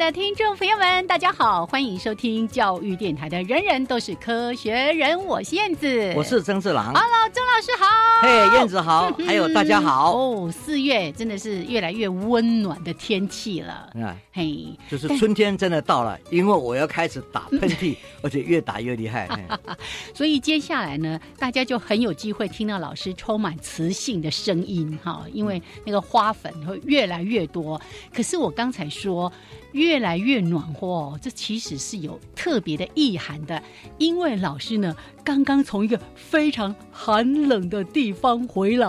[0.00, 6.94] 爱的听众朋友们，大家好，欢迎收听教育电台的《人人都是科学人》，我是燕子，我是曾志郎。
[6.94, 7.86] Hello，曾老师好。
[8.22, 10.14] 嘿，燕子好，还有大家好。
[10.14, 13.90] 哦，四月真的是越来越温暖的天气了。
[14.00, 19.28] 啊，嘿，就是春天真的到了，因为我要开始打喷嚏， 而且越打越厉害。
[20.14, 27.80] 所以接下来呢，大家就很有机会听到老师充满磁性的声音哈，因为那个花粉会越来越多。
[28.14, 29.32] 可是我刚才说。
[29.72, 33.62] 越来越暖和，这其实是有特别的意涵的。
[33.98, 38.88] 因为老师呢，刚刚从一个非常寒冷的地方回来。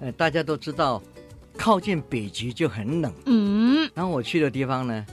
[0.00, 1.02] 呃，大家都知道，
[1.56, 3.12] 靠近北极就很冷。
[3.24, 5.06] 嗯，然后我去的地方呢，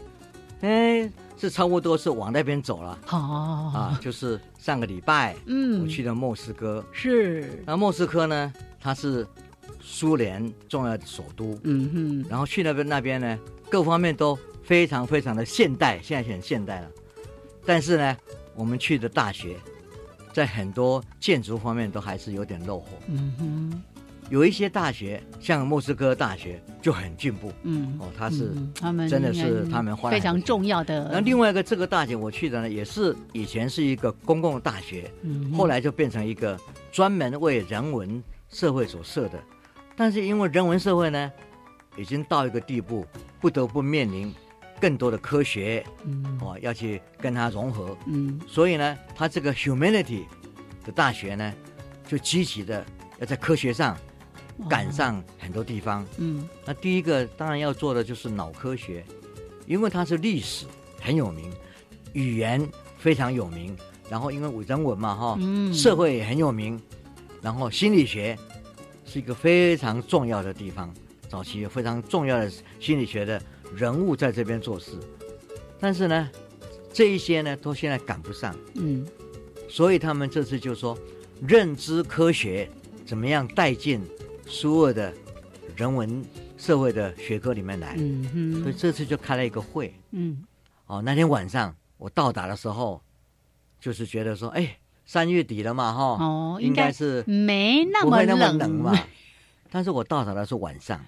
[0.61, 2.99] 哎，是差不多是往那边走了。
[3.05, 6.83] 好啊，就是上个礼拜，嗯，我去的莫斯科。
[6.91, 9.25] 是，那莫斯科呢，它是
[9.79, 11.57] 苏联重要的首都。
[11.63, 13.39] 嗯哼，然后去那边那边呢，
[13.69, 14.37] 各方面都。
[14.69, 16.91] 非常非常的现代，现在很现代了。
[17.65, 18.15] 但是呢，
[18.53, 19.55] 我们去的大学，
[20.31, 22.85] 在很多建筑方面都还是有点落后。
[23.07, 23.83] 嗯哼，
[24.29, 27.51] 有一些大学，像莫斯科大学就很进步。
[27.63, 31.09] 嗯，哦，他是他们真的是他们非常重要的。
[31.11, 35.11] 那另外一个这个大学我去的呢，也是以前是一个公共大学，
[35.57, 36.55] 后来就变成一个
[36.91, 39.39] 专门为人文社会所设的。
[39.95, 41.31] 但是因为人文社会呢，
[41.97, 43.03] 已经到一个地步，
[43.41, 44.31] 不得不面临。
[44.79, 46.39] 更多的科学，嗯。
[46.41, 50.23] 哦，要去跟它融合，嗯，所以呢，它这个 humanity
[50.85, 51.53] 的大学呢，
[52.07, 52.85] 就积极的
[53.19, 53.97] 要在科学上
[54.69, 59.03] 赶上很多地方，嗯，那第一个当然要做的就是脑科学，
[59.67, 60.65] 因为它是历史
[61.01, 61.51] 很有名，
[62.13, 62.65] 语言
[62.97, 63.77] 非常有名，
[64.09, 66.81] 然后因为人文嘛，哈，嗯，社会也很有名，
[67.41, 68.37] 然后心理学
[69.05, 70.93] 是一个非常重要的地方，
[71.27, 73.41] 早期有非常重要的心理学的。
[73.75, 74.91] 人物在这边做事，
[75.79, 76.29] 但是呢，
[76.91, 79.05] 这一些呢都现在赶不上，嗯，
[79.69, 80.97] 所以他们这次就说，
[81.47, 82.69] 认知科学
[83.05, 84.01] 怎么样带进
[84.45, 85.13] 所有的
[85.75, 86.23] 人文
[86.57, 90.43] 社会的学科里面来，嗯哼，所以这次就开了一个会，嗯，
[90.87, 93.01] 哦，那天晚上我到达的时候，
[93.79, 98.97] 就是觉得说，哎，三月底了嘛，哈，哦，应该是没那么冷嘛，
[99.71, 100.99] 但是我到达的是晚上。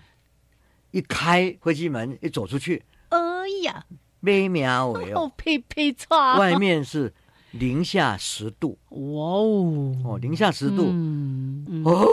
[0.92, 3.18] 一开飞机门，一走出去，哎
[3.64, 3.86] 呀，
[4.22, 7.14] 微妙 哦，呸呸擦，外面是
[7.52, 11.84] 零下十度，哇哦，哦，零下十度，嗯。
[11.86, 12.08] 哦，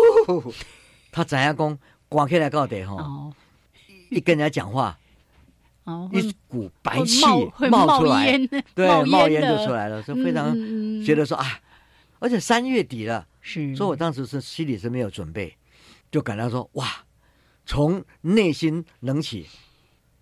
[1.10, 1.78] 他怎样讲？
[2.08, 3.30] 刮起来到底哈，
[4.10, 4.98] 一跟人家讲话，
[5.84, 7.20] 哦，一股白气
[7.70, 8.38] 冒出来，
[8.74, 10.54] 对，冒烟就出来了，是非常
[11.04, 11.60] 觉得说啊，
[12.18, 15.54] 而且三月底了，是，所以我当时是心里是没有准备，
[16.10, 16.86] 就感到说哇。
[17.68, 19.46] 从内心冷起，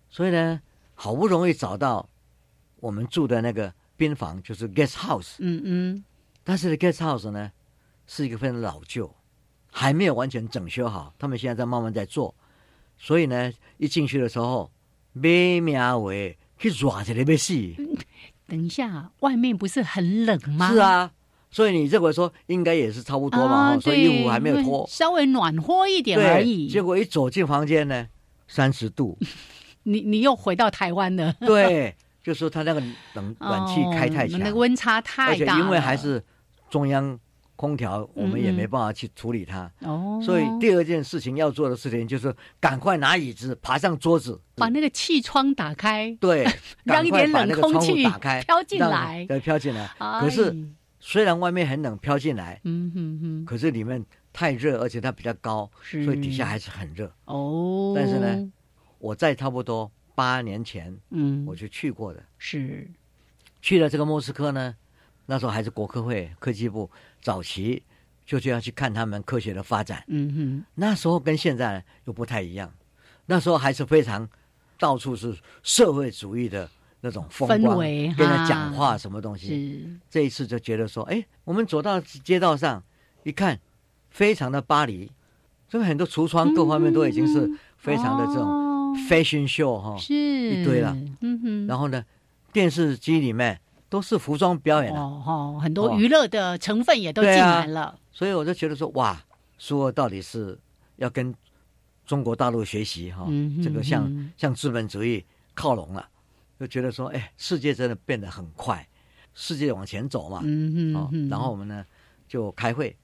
[0.09, 0.61] 所以呢，
[0.95, 2.09] 好不容易找到
[2.81, 5.35] 我们住的那个边房，就是 guest house。
[5.39, 6.03] 嗯嗯。
[6.43, 7.49] 但是 guest house 呢，
[8.05, 9.15] 是一个非常老旧，
[9.71, 11.15] 还没有完全整修好。
[11.17, 12.35] 他们现在在慢慢在做，
[12.97, 14.69] 所以呢，一进去的时候，
[15.13, 17.53] 咩咩喂，去热起来要死。
[18.45, 20.69] 等一下，外面不是很冷吗？
[20.73, 21.13] 是啊，
[21.57, 24.85] 所以你认为说应该也是差不多嘛，所以衣服还没有脱。
[24.87, 26.67] 稍微暖和一点而，已。
[26.67, 28.07] 结果一走进房间呢，
[28.47, 29.17] 三十度，
[29.81, 32.83] 你你又回到台湾了，对，就说他那个
[33.15, 36.23] 冷暖气开太强，哦那个温差太而且大，因为还是
[36.69, 37.19] 中央
[37.55, 39.67] 空调，我们也没办法去处理它。
[39.79, 46.47] 哦，所以第二件事情要做的事情就是赶快拿椅子爬上桌子，把那个气窗打开，对，
[46.85, 49.89] 让一点冷空气打开，飘进让来对，飘进来。
[50.21, 50.55] 可是哎
[51.07, 56.03] 虽然外面很冷，飘进来，嗯哼哼，可是里面太热，而且它比较高，是。
[56.03, 57.09] 所以底下还是很热。
[57.23, 58.51] 哦，但是呢，
[58.99, 62.85] 我在差不多八年前嗯，我就去过的，是。
[63.61, 64.75] 去了这个莫斯科呢，
[65.25, 67.81] 那时候还是国科会科技部早期，
[68.25, 70.03] 就这样去看他们科学的发展。
[70.07, 72.69] 嗯哼，那时候跟现在又不太一样，
[73.25, 74.29] 那时候还是非常
[74.77, 75.33] 到处是
[75.63, 76.69] 社会主义的
[77.01, 79.47] 那种风光，氛围跟他讲话什么东西。
[79.47, 79.99] 是。
[80.09, 82.83] 这一次就觉得说，哎，我们走到街道上
[83.23, 83.59] 一看，
[84.09, 85.11] 非常的巴黎，
[85.69, 88.95] 这个很多橱窗各方面都已经是非常的这种哦。
[89.09, 90.13] fashion show 哈、是。
[90.13, 92.03] 一堆了，嗯哼，然后呢，
[92.51, 93.59] 电视机里面
[93.89, 95.97] 都是服装表演的，哦哦，很多哦。
[95.97, 99.21] 娱乐的成分也都进来了，所以我就觉得说，哇，
[99.57, 100.57] 苏俄到底是
[100.95, 101.33] 要跟
[102.05, 105.23] 中国大陆学习哈、嗯这个向嗯向资本主义
[105.53, 106.07] 靠拢了，
[106.59, 108.87] 就觉得说，哎，世界真的变得很快，
[109.33, 111.07] 世界往前走嘛，嗯嗯哼。
[111.11, 111.85] 哼，然后我们呢
[112.27, 112.95] 就开会，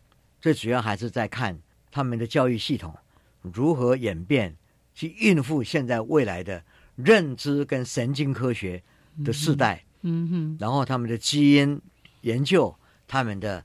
[0.42, 1.58] 最主要还是在看
[1.92, 2.94] 他们的教育系统
[3.42, 4.56] 如何演变，
[4.94, 6.64] 去应付现在未来的
[6.96, 8.82] 认知跟神经科学
[9.24, 11.80] 的世代，嗯哼，然后他们的基因
[12.22, 12.76] 研究、
[13.08, 13.64] 他们的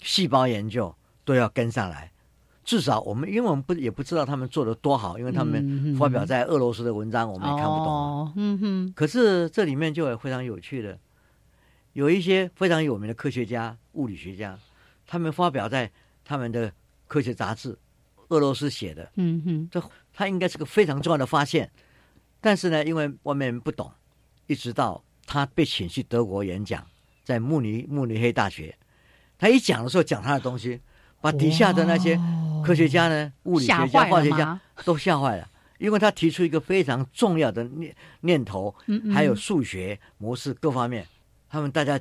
[0.00, 0.94] 细胞研究
[1.24, 2.10] 都要跟上来。
[2.68, 10.98] 至少我们，因为我们不也不知道他们做的多好，因为他嗯们发表在俄罗斯的文章我们也看不懂嗯哼，可是这里面就有非常有趣的，
[11.94, 14.58] 有一些非常有名的科学家、物理学家，
[15.06, 15.90] 他们发表在
[16.22, 16.70] 他们的
[17.06, 17.78] 科学杂志，
[18.28, 19.82] 俄罗斯写的，嗯哼，这
[20.12, 21.70] 他应该是个非常重要的发现。
[22.38, 23.90] 但是呢，因为外面人不懂，
[24.46, 26.86] 一直到他被请去德国演讲，
[27.24, 28.76] 在慕尼慕尼黑大学，
[29.38, 30.78] 他一讲的时候讲他的东西，
[31.20, 32.18] 把底下的那些
[32.64, 34.60] 科学家呢、物理学家、化学家？
[34.84, 35.48] 都吓坏了，
[35.78, 38.74] 因为他提出一个非常重要的念念头，
[39.12, 41.04] 还有数学模式各方面，
[41.48, 41.98] 他们大家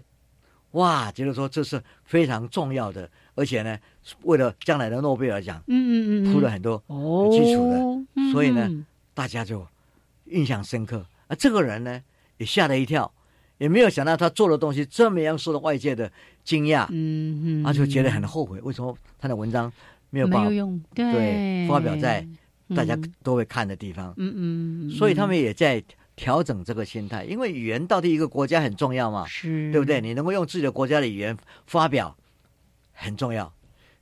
[0.72, 3.78] 哇觉得说这是非常重要的，而且呢，
[4.22, 7.78] 为了将来的诺贝尔奖嗯嗯嗯，铺了很多，哦基础的
[8.16, 8.86] 嗯所以呢嗯
[9.16, 9.66] 大家就
[10.26, 11.04] 印象深刻。
[11.28, 12.02] 而这个人呢，
[12.38, 13.12] 也吓了一跳，
[13.58, 16.12] 也没有想到他做的东西这么样受到外界的
[16.48, 19.72] 惊讶，嗯嗯，他就觉得很后悔，为什么他的文章
[20.10, 22.26] 没有办法没有用，对对发表在
[22.74, 24.14] 大家嗯都会看的地方？
[24.16, 25.84] 嗯嗯，所以他嗯们也在
[26.16, 30.00] 调整这个心态，因为语言到底一个国家很重要嘛，是对不对？？
[30.00, 32.16] 你能够用自己的国家的语言发表
[32.94, 33.54] 很重要。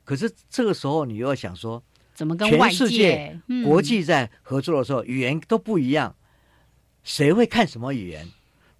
[0.03, 1.81] 可是这个时候，你又要想说，
[2.13, 6.15] 怎么跟外全世界界、嗯国际在合作的时候，语言都不一样，
[7.03, 8.27] 谁会看什么语言？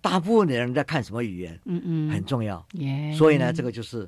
[0.05, 2.63] 大部分的人在看什么语言嗯嗯很重要。
[2.73, 4.07] 耶，所以呢，这个就是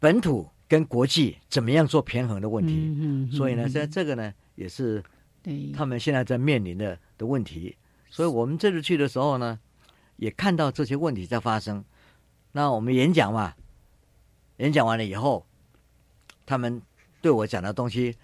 [0.00, 2.74] 本土跟国际怎么样做平衡的问题。
[2.74, 5.00] 嗯嗯所以呢，在这个呢，也是
[5.72, 7.76] 他们现在在面临的的问题。
[8.10, 9.56] 所以我们这次去的时候呢，
[10.16, 11.84] 也看到这些问题在发生。
[12.50, 13.54] 那我们演讲嘛，
[14.56, 15.46] 演讲完了以后，
[16.44, 16.82] 他们
[17.22, 18.16] 对我讲的东西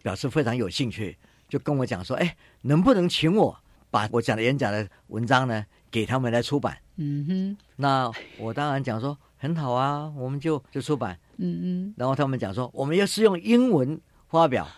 [0.00, 1.16] 表示非常有兴趣，
[1.48, 3.58] 就跟我讲说：“哎，能不能请我
[3.90, 6.76] 把我讲的演讲的文章呢，给他们来出版。
[6.96, 11.18] 嗯哼，？”那我当然讲说很好啊，我们就就出版。
[11.38, 11.94] 嗯嗯。
[11.96, 13.98] 然后他们讲说，我们要是用英文
[14.28, 14.68] 发表，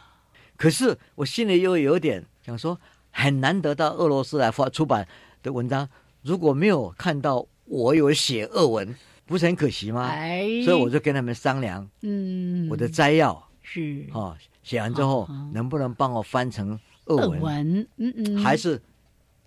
[0.56, 2.78] 可是我心里又有点想说，
[3.10, 5.08] 很难得到俄罗斯来发出版
[5.42, 5.88] 的文章，
[6.22, 8.94] 如果没有看到我有写俄文，
[9.26, 10.06] 不是很可惜吗？
[10.06, 12.68] 哎，所以我就跟他们商量嗯。
[12.70, 13.48] 我的摘要。
[13.62, 14.06] 是。
[14.12, 18.80] 哦，写完之后能不能帮我翻成俄俄文，文，嗯嗯，还是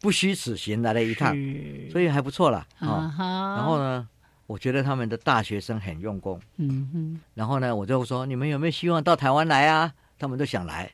[0.02, 1.34] 不虚此行来了一趟，
[1.92, 3.14] 所以还不错啦啊
[3.56, 4.08] 然后呢，
[4.48, 6.42] 我觉得他们的大学生很用功。
[6.58, 9.94] 嗯哼，然后呢，我就说你们有没有希望到台湾来啊？
[10.18, 10.92] 他们都想来。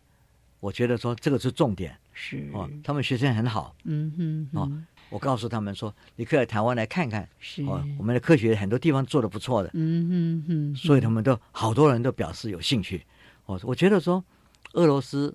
[0.60, 1.98] 我觉得说这个是重点。
[2.14, 2.50] 是。
[2.54, 3.74] 哦，他们学生很好。
[3.86, 4.12] 嗯
[4.52, 4.86] 哼，哦嗯。
[5.10, 7.28] 我告诉他们说，你可以来台湾来看看。
[7.40, 13.06] 是，哦，我们的科学很多地方做的不错的，嗯哼哼，所以他们都好多人都表示有兴趣。
[13.46, 14.22] 哦，我觉得说
[14.74, 15.34] 俄罗斯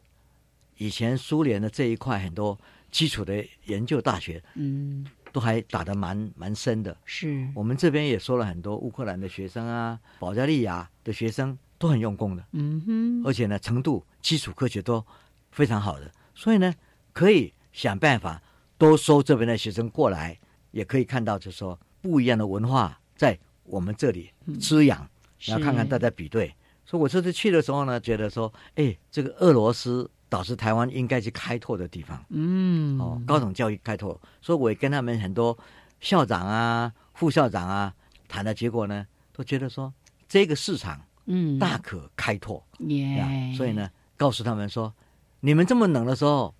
[0.76, 2.59] 以前苏联的这一块很多
[2.92, 6.96] 基础的研究大学嗯都还打得蛮蛮深的。
[7.06, 12.44] 是，我们这边也收了很多乌克兰的学生啊，保加利亚的学生都很用功的。
[12.52, 15.04] 嗯哼，而且呢，程度基础科学都
[15.50, 16.72] 非常好的，所以呢，
[17.14, 18.40] 可以想办法
[18.76, 20.38] 多收这边的学生过来，
[20.70, 24.30] 也可以看到，就是说不一样的文化在我们这里
[24.61, 25.08] 滋养，
[25.40, 26.54] 然后看看大家比对。
[26.84, 32.24] 所以我这次去的时候呢，觉得说，哎，这个俄罗斯倒是台湾应该去开拓的地方。
[32.30, 35.56] 嗯，哦，高等教育开拓，所以我也跟他们很多
[36.00, 37.92] 校长啊、副校长啊
[38.28, 39.92] 谈的结果呢，都觉得说
[40.26, 42.64] 这个市场嗯，大可开拓。
[42.78, 44.90] 耶呀，所以呢，告诉他们说，
[45.44, 46.54] 你们这么冷的时候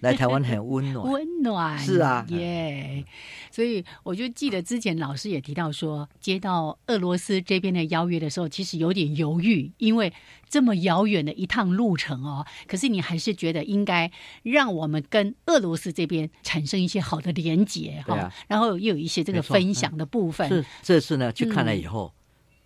[0.00, 1.04] 来台湾很温暖。
[1.12, 3.04] 温暖是啊耶
[3.50, 10.12] 所以我就记得之前老师也提到说，接到俄罗斯这边的邀约的时候，其实有点犹豫，因为
[10.48, 12.46] 这么遥远的一趟路程哦。
[12.68, 14.10] 可是你还是觉得应该
[14.44, 20.48] 让我们跟俄罗斯这边产生一些好的连结哈、然后又有一些这个分享的部分。
[20.48, 22.14] 是这次呢去看了以嗯后，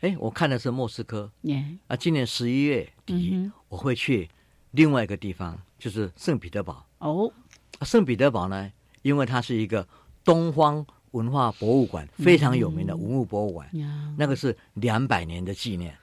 [0.00, 4.28] 哎、我看的是莫斯科耶，啊，今年十一月底、嗯我会去
[4.72, 6.84] 另外一个地方，就是圣彼得堡。
[6.98, 7.32] 哦，
[7.78, 9.86] 啊圣彼得堡呢，因为它是一个
[10.24, 15.94] 东方文化博物馆，非常有名的文物博物馆，呀，那个是两百年的纪念。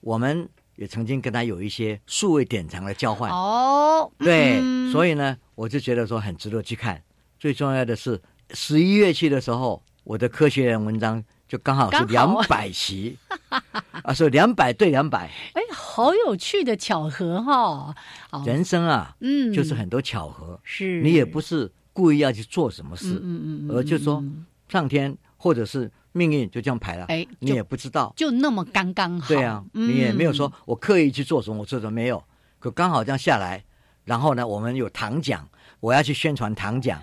[0.00, 3.30] 我们也曾经跟他有一些数位典藏的交换。
[3.30, 7.02] 哦，对，嗯所以呢，我就觉得说很值得去看。
[7.38, 13.16] 最重要的是，十一月去的时候，我的科学人文章就刚好是刚两百席，
[14.02, 17.94] 啊，所以两百对两百，哎，好有趣的巧合哈、
[18.30, 21.02] 哦，人生啊，嗯，就是很多巧合，是。
[21.02, 28.12] 你也不是故意要去做什么事，嗯嗯而就说嗯上天或者是命运就这样排了，哎，你也不知道。
[28.16, 29.88] 就那么刚刚好，对啊，嗯。
[29.88, 32.24] 你也没有说我刻意去做什么，我做什么没有，
[32.58, 33.62] 可刚好这样下来，
[34.04, 35.46] 然后呢，我们有糖奖，
[35.80, 37.00] 我要去宣传糖奖，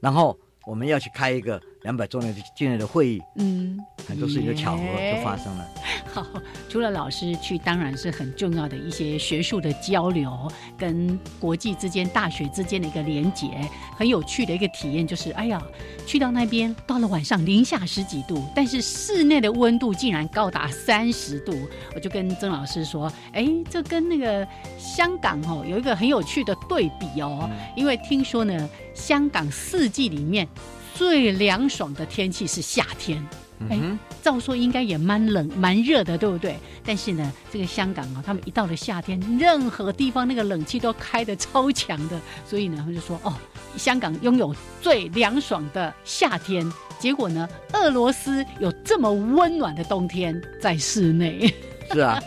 [0.00, 5.68] 然后我们要去开一个两百周年纪念的会议，嗯，很多事情的巧合就发生了。
[6.12, 6.26] 好，
[6.68, 13.48] 除了老师去，当然是很重要的一些学术的交流，跟国际之间、大学之间的一个连结，
[13.96, 15.06] 很有趣的一个体验。
[15.06, 15.62] 就是，哎呀，
[16.04, 21.54] 去到那边，到了晚上零下十几度，但是室内的温度竟然高达三十度。
[21.94, 30.48] 我就跟曾老师说，哎，这跟那个香港哦有一个很有趣的对比哦，因为听说呢，香港四季里面
[30.98, 33.24] 最凉爽的天气是夏天。
[33.70, 36.56] 哎嗯，照说应该也蛮冷、蛮热的，对不对？
[36.84, 43.34] 但是呢，这个香港啊，他们一到了夏天，任何地方那个冷气都开的超强的，所以呢，他们就说哦，
[43.76, 46.68] 香港拥有最凉爽的夏天。
[47.00, 51.52] 结果呢，俄罗斯有这么温暖的冬天在室内，
[51.92, 52.20] 是啊，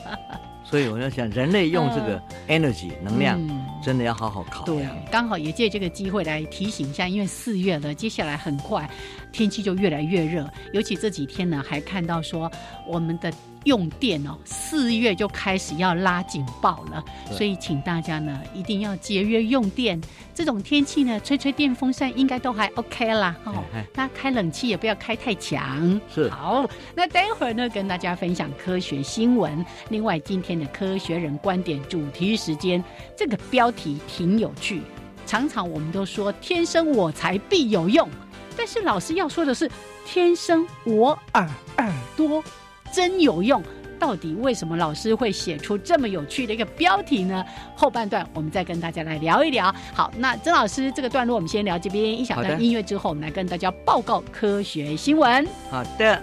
[0.65, 8.89] 所以我在想，人类用这个 energy 能量，嗯真的要好好考对。，刚好也借这个机会来提醒一下，因为四月了，接下来很快
[9.31, 12.51] 天气就越来越热，尤其这几天呢，还看到说
[12.87, 13.31] 我们的
[13.65, 19.99] 用电哦，四月就开始要拉警报了，所以请大家呢一定要节约用电。
[20.33, 23.63] 这种天气呢，吹吹电风扇应该都还 OK 啦，哦
[23.93, 25.99] 那开冷气也不要开太强。
[26.13, 29.63] 是好，那待会儿呢，跟大家分享科学新闻。
[29.89, 32.83] 另外，今天的科学人观点主题时间，
[33.15, 34.81] 这个标题挺有趣。
[35.27, 38.09] 常常我们都说“天生我材必有用”，
[38.57, 39.69] 但是老师要说的是
[40.05, 42.43] “天生我耳耳朵
[42.91, 43.61] 真有用”。
[43.99, 47.45] 到底为什么老师会写出这么有趣的一个标题呢？
[47.75, 49.71] 后半段我们再跟大家来聊一聊。
[49.93, 55.47] 好，那曾老师这个段落我们先聊这边，一小段音乐之后，我们来跟大家报告科学新闻。
[55.69, 56.19] 好的。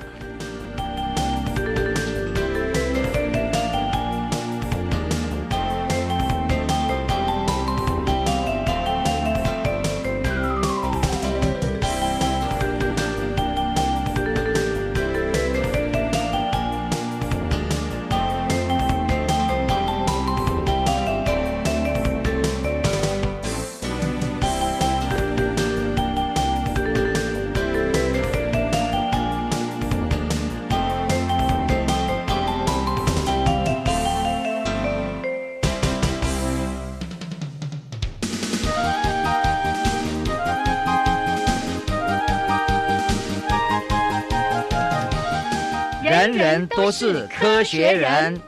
[46.77, 48.41] 都是科学人。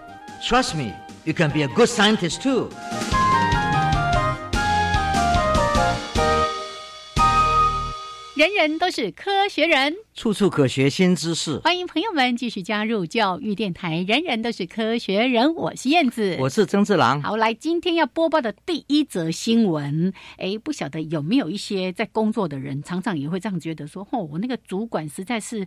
[0.42, 0.92] Trust me,
[1.24, 2.70] you can be a good scientist too.
[8.36, 11.58] 人人都是科学人，处处可学新知识。
[11.58, 14.02] 欢迎朋友们继续加入教育电台。
[14.08, 17.20] 人人都是科学人，我是燕子，我是曾志郎。
[17.20, 25.66] 好，来，今天要播报的第一则新闻，哎，不晓得有没有一些在工作的人，常常也会这样觉得说，哦，我那个主管实在是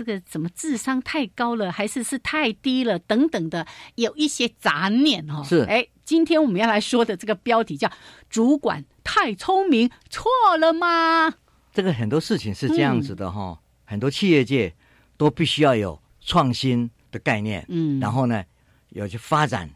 [0.00, 3.66] 这个怎么智商太高了，还是是太低了，等等的，
[3.96, 5.44] 有一些杂念哦。
[5.44, 5.58] 是。
[5.64, 7.92] 哎，今天我们要来说的这个标题叫
[8.30, 11.34] “主管太聪明，错了吗？
[11.74, 14.74] 这个很多事情是这样子的哈、很多企业界
[15.18, 18.42] 都必须要有创新、的概念，嗯，然后呢，
[18.92, 19.68] 要去发展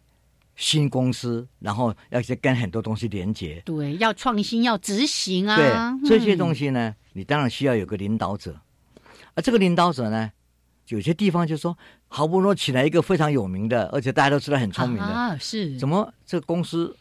[0.56, 3.60] 新公司，然后要去跟很多东西连接。
[3.66, 8.58] 对，要创新，要执行啊，对这些东西，西呢，你当然需要有个领导者，
[9.34, 10.30] 而这个领导者呢，
[10.88, 11.76] 有些地方就说，
[12.08, 16.96] 好不容易请来一个非常有名的，而且大家都知道很聪明的，啊，是怎么这个公司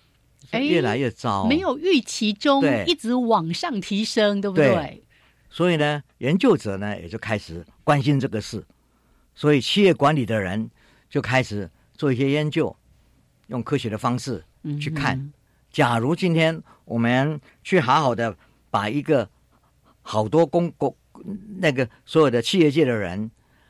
[0.52, 1.46] 哎越来越糟？
[1.48, 5.04] 没有预期中一直往上提升，对不对对？
[5.50, 8.66] 所以呢，研究者呢也就开始关心这个事，
[9.36, 10.70] 所以企业管理的人
[11.10, 12.76] 就开始做一些研究，
[13.48, 15.32] 用科学的方式嗯去看。
[15.70, 18.36] 假如今天我们去好好的
[18.72, 19.30] 把一个
[20.02, 20.96] 好多公公
[21.60, 23.30] 那个所有的企业界的人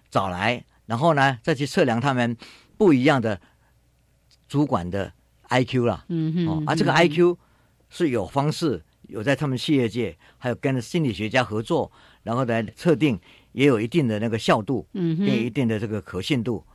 [0.10, 2.36] 找来，然后呢再去测量他们
[2.78, 3.40] 不一样的
[4.48, 5.14] 主管的
[5.50, 7.38] IQ 啦，嗯哼，哦，啊，这个嗯 IQ
[7.90, 11.92] 是有方式，有在他们企业界，还有跟心理学家合作，
[12.24, 13.20] 然后来测定，
[13.52, 16.66] 也有一定的那个效度，嗯也有一，定的这个可信度。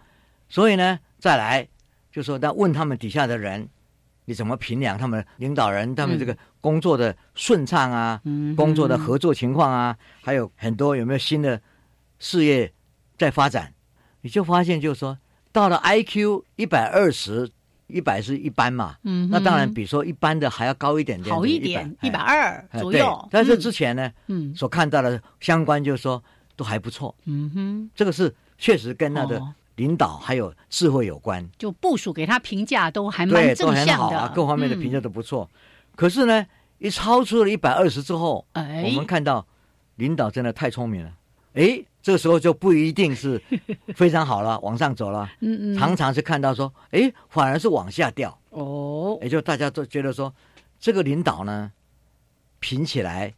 [0.48, 1.68] 所以呢，再来
[2.12, 3.68] 就说，那问他们底下的人，
[4.28, 11.58] 你怎么评量他们领导人他们这个工作的顺畅啊，嗯工作的合作情况啊，还有很多有没有新的
[12.18, 12.70] 事业
[13.16, 13.72] 在发展，
[14.20, 15.16] 你就发现就是说，
[15.50, 17.48] 到了 IQ 一百二十，
[17.86, 23.28] 一百是一般嘛，嗯那当然比说一般的还要高一点点，好一点，一百哎二左右。
[23.30, 24.54] 但是嗯之前呢，嗯。
[24.54, 26.22] 所看到的相关就是说
[26.54, 35.02] 都还不错，嗯哼，这个是确实跟那的哦领导还有智慧有关，就部署给他评价都还，蛮都正向的，好啊，各方面的评价嗯。
[35.02, 35.48] 都不错。
[35.94, 36.44] 可是呢，
[36.78, 38.82] 一超出了一百二十之后，哎。
[38.86, 39.46] 我们看到
[39.94, 41.12] 领导真的太聪明了，
[41.54, 43.40] 哎，这个时候就不一定是
[43.94, 50.34] 非常好了，往上走了，嗯嗯，常常是看到说，哎，反而是往下掉，哦，也就大家都觉得说，
[50.80, 51.70] 这个领导呢，
[52.58, 53.32] 评起来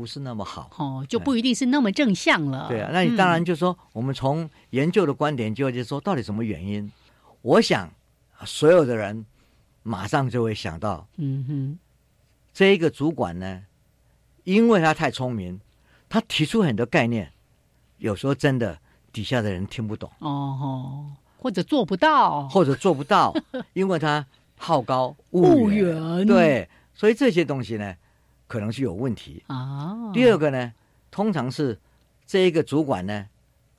[0.00, 0.70] 不是那么好。
[0.78, 2.68] 哦，就不一定是那么正向了。
[2.68, 6.90] 对啊，那你当然嗯就说，我们从研究的观点就就说，到底什么原因？
[7.42, 7.90] 我想，
[8.46, 9.26] 所有的人
[9.82, 11.78] 马上就会想到，嗯哼，
[12.54, 13.62] 这一个主管呢，
[14.44, 15.60] 因为他太聪明，
[16.08, 17.30] 他提出很多概念，
[17.98, 18.78] 有时候真的
[19.12, 23.34] 底下的人听不懂，哦哦，或者做不到，或者做不到，
[23.74, 24.24] 因为他
[24.56, 26.26] 好高骛远，远。
[26.26, 27.94] 对，所以这些东西呢，
[28.50, 29.40] 可能是有问题。
[29.46, 30.10] 啊。
[30.12, 30.72] 第二个呢，
[31.08, 31.78] 通常是
[32.26, 33.24] 这一个主管呢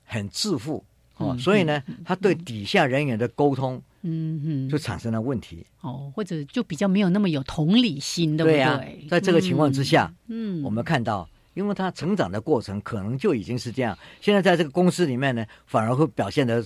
[0.06, 0.82] 很自负
[1.18, 5.66] 哦，嗯所以呢，他对底下人员的沟通嗯哼，就产生了问题。
[5.82, 9.06] 哦，或者就比较没有那么有同理心，对不对？
[9.10, 16.64] 在这个情况之下，嗯，嗯，我们看到，因为他成长的过程可能就已经是这样，现在在这个公司里面呢，反而会表现的，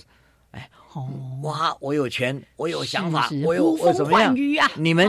[0.51, 0.69] 哎，
[1.43, 4.71] 哇，我有权，我有想法我有我怎么样啊！
[4.77, 5.07] 你们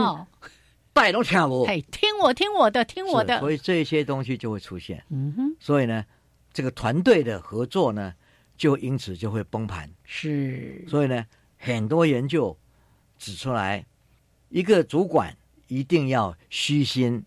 [1.23, 3.39] 听我，嘿，听我听我的，听我的。
[3.39, 5.03] 所以这些东西就会出现。
[5.09, 6.05] 嗯哼，所以呢，
[6.51, 8.13] 这个团队的合作呢，
[8.57, 9.89] 就因此就会崩盘。
[10.03, 11.25] 是，所以呢，
[11.57, 12.57] 很多研究
[13.17, 13.85] 指出来，
[14.49, 15.35] 一个主管
[15.67, 17.23] 一定要虚心。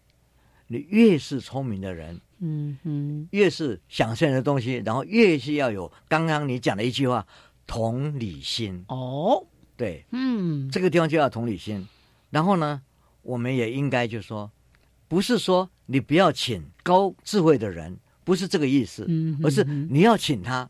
[0.68, 7.26] 你越是聪明的人，嗯哼，越是想象的东西，然后越是要有刚刚你讲的一句话，
[7.66, 8.82] 同理心。
[8.88, 9.44] 哦，
[9.76, 11.86] 对，嗯，这个地方就要同理心。
[12.30, 12.80] 然后呢，
[13.22, 14.50] 我们也应该就说，
[15.08, 20.68] 不是说你不要请高智慧的人，不是这个意思，嗯哼而是你要请他，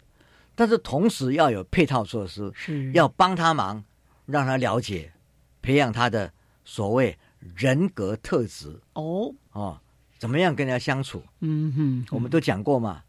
[0.54, 2.92] 但是同时要有配套措施，是。
[2.92, 3.82] 要帮他忙，
[4.26, 5.12] 让他了解，
[5.60, 6.32] 培养他的
[6.64, 7.16] 所谓
[7.56, 8.80] 人格特质。
[8.94, 9.80] 哦，哦，
[10.18, 11.22] 怎么样跟人家相处。
[11.40, 13.02] 嗯哼，我们都讲过嘛，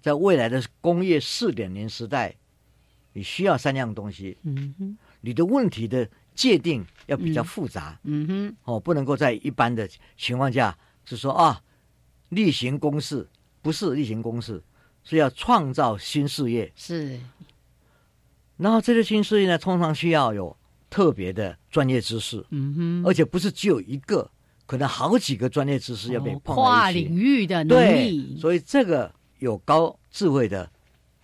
[0.00, 2.34] 在未来的工业四点零时代，
[3.12, 11.62] 你需要三样东西，嗯哼，你的问题的界定要比较复杂、嗯哼，哦，不能够在一般的情况下是说啊，
[12.30, 13.28] 例行公事，
[13.60, 14.62] 不是例行公事，
[15.04, 16.72] 是要创造新事业。
[16.74, 17.18] 是，
[18.56, 20.56] 然后这些新事业呢，通常需要有
[20.88, 24.30] 特别的专业知识，嗯哼，而且不是只有一个，
[24.66, 26.90] 可能好几个专业知识要被跨。
[26.90, 30.70] 领域的能对，力，所以这个有高智慧的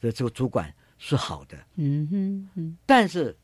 [0.01, 3.37] 的这个主管是好的，嗯哼，嗯，但是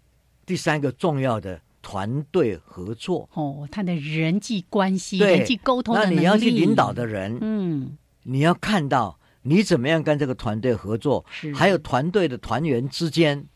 [0.47, 13.47] 第三个重要的团队合作，哦，他的人际关系、人际沟通的那能力，你要去领导的人，嗯，你要看到你怎么样跟这个团队合作，是，还有团队的团员之间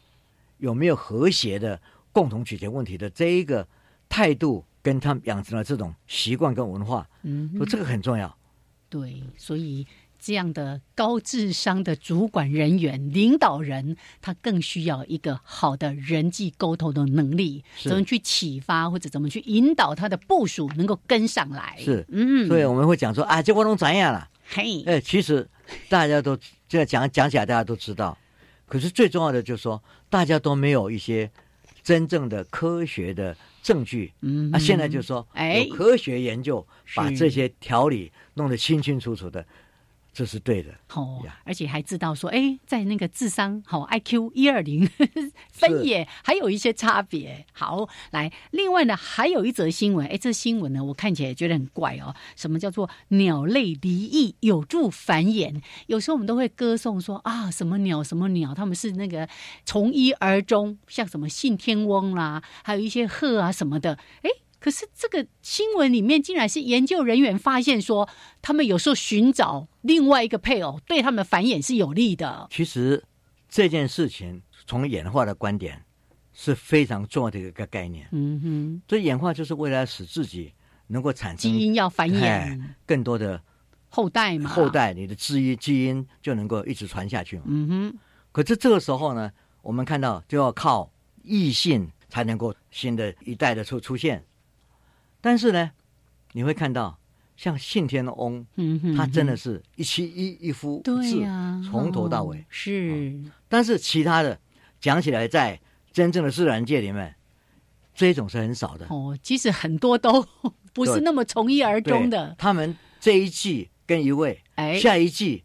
[0.59, 1.81] 有没有和谐的
[2.13, 3.67] 共同解决问题的这一个
[4.09, 7.59] 态度，跟他们养成了这种习惯跟文化，嗯哼。
[7.59, 8.37] 说这个很重要。
[8.91, 9.87] 对，所以
[10.19, 21.77] 这样的高智商的主管人员、领导人，他更需要一个好的人际沟通的能力，怎么去启发或者怎么去引导他的部署能够跟上来。
[21.79, 24.29] 是嗯，所以我们会讲说啊，这活动怎样了？
[24.51, 25.49] 嘿，哎，其实
[25.89, 26.37] 大家都
[26.69, 28.17] 这样讲讲起来，大家都知道。
[28.67, 31.31] 可是最重要的就是说，大家都没有一些
[31.83, 34.13] 真正的科学的证据。
[34.21, 39.45] 嗯，那、现在就是说，哎科学研究把是这些条理弄得清清楚楚的，
[40.19, 40.75] 这是对的。
[40.95, 44.85] 哦，而且还知道说，哎，在那个智商好 IQ 一二零
[45.53, 47.47] 分野还有一些差别。
[47.53, 52.17] 好，来，另外呢，还有一则新闻，哎，这新闻呢，我看起来也觉得很怪哦。
[52.35, 55.63] 什么叫做鸟类离异有助繁衍？
[55.87, 59.29] 有时候我们都会歌颂说啊，什么鸟什么鸟，他们是那个
[59.65, 64.31] 从一而终，像什么信天翁啦，还有一些鹤啊什么的，哎。
[64.61, 68.09] 可是这个新闻里面竟然是研究人员发现说，
[68.43, 72.49] 他们有时候寻找另外一个配偶，对他们繁衍是有利的。
[72.51, 73.05] 其实
[73.49, 75.85] 这件事情从演化的观点
[76.33, 78.09] 是非常重要的一个概念。
[78.11, 80.53] 嗯哼，这演化就是为了使自己
[80.89, 83.41] 能够产生基因要繁哎衍更多的
[83.89, 84.69] 后代嘛，后。
[84.69, 87.45] 代，你的基因基因就能够一直传下去嘛。
[87.47, 87.99] 嗯哼，
[88.33, 89.31] 可是这个时候呢，
[89.63, 90.91] 我们看到就要靠
[91.23, 94.25] 异性才能够新的一代的出出现。
[95.21, 95.71] 但是呢，
[96.33, 96.99] 你会看到
[97.37, 101.27] 像信天翁，嗯哼，他真的是一妻一一夫一对
[101.69, 102.45] 从头到尾哦。
[102.49, 104.39] 是但是其他的
[104.81, 105.61] 讲起来，在
[105.93, 107.15] 真正的自然界里面，
[107.95, 108.87] 这种是很少的。
[108.91, 110.25] 哦，其实很多都
[110.73, 112.35] 不是那么从一而终的。
[112.39, 115.43] 他们这一季跟一位，哎，下一季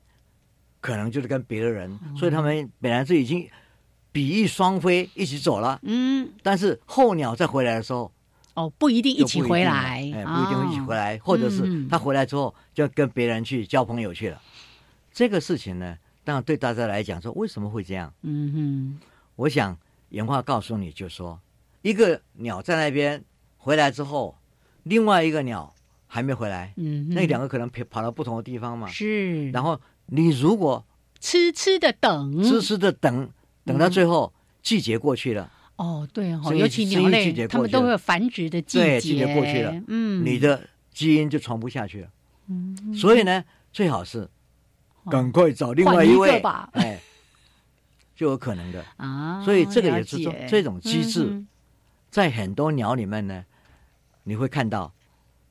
[0.81, 3.47] 可能就是跟别的人，所以他们本来是已经
[4.11, 8.11] 比翼双飞一起走了，嗯，但是候鸟再回来的时候，
[8.55, 11.13] 哦，不一定一起回来，哎，不一定一起回来。
[11.13, 14.41] 来，或者是嗯他回来之后就跟别人去交朋友去了。
[15.11, 18.13] 这个事情呢，当然对大家来讲说，为什么会这样？
[18.21, 18.99] 嗯哼
[19.35, 19.77] 我想
[20.09, 21.39] 原话告诉你，就说
[21.81, 23.23] 一个鸟在那边
[23.57, 24.37] 回来之后，
[24.83, 25.73] 另外一个鸟
[26.07, 28.87] 还没回来，嗯，那两个可能跑跑到不同的地方嘛。
[28.87, 30.85] 是，然后你如果
[31.19, 33.29] 痴痴的等，痴痴的等，
[33.65, 42.07] 等到最后季节过去了，哦，对哦，尤其鸟类它们都会有繁殖的季节，对季节过去了嗯，你的基因就传不下去了。
[42.47, 44.29] 嗯所以呢，最好是
[45.03, 45.11] 哦。
[45.11, 46.69] 赶快找另外一位吧。
[46.73, 46.99] 哎，
[48.15, 48.85] 就有可能的。
[48.97, 51.47] 啊，所以这个也是这种机制嗯
[52.11, 53.43] 在很多鸟里面呢，
[54.23, 54.93] 你会看到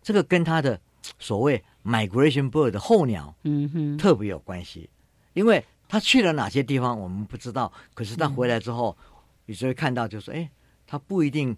[0.00, 0.80] 这个跟它的
[1.18, 4.88] 所谓 migration bird 的候鸟嗯哼，特别有关系，
[5.32, 8.96] 因为它去了哪些地方我们不知道，可是它回来之后，
[9.52, 10.48] 你就会看到，就是哎，
[10.86, 11.54] 他不一定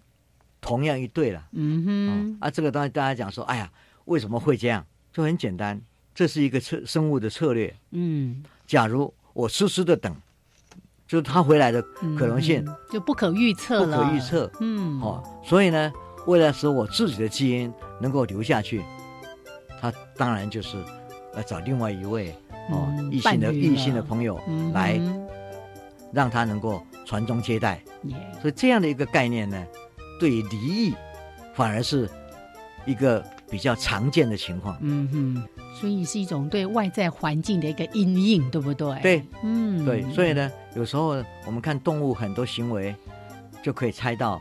[0.60, 1.46] 同样一对了。
[1.52, 3.70] 嗯嗯哼，啊，这个东西大家讲说，哎呀，
[4.06, 4.84] 为什么会这样？
[5.12, 5.80] 就很简单，
[6.12, 7.72] 这是一个策生物的策略。
[7.92, 10.12] 嗯，假如我痴痴的等，
[11.06, 11.80] 就是它回来的
[12.18, 14.50] 可能性嗯就不可预测不了，可预测。
[14.58, 15.92] 嗯，哦，所以呢，
[16.26, 18.82] 为了使我自己的基因能够留下去，
[19.80, 20.76] 他当然就是
[21.36, 22.32] 要找另外一位
[22.72, 25.00] 哦嗯异性的异性的朋友嗯来
[26.12, 27.82] 让他能够传宗接代。
[28.04, 29.66] 耶所以这样的一个概念呢，
[30.18, 30.94] 对于离异
[31.54, 32.08] 反而是
[32.84, 34.76] 一个比较常见的情况。
[34.80, 35.48] 嗯哼，
[35.80, 39.00] 所以是一种对外在环境的一个阴影，对不对？
[39.00, 42.94] 对，嗯，对，所以呢，有时候我们看动物很多行为，
[43.62, 44.40] 就可以猜到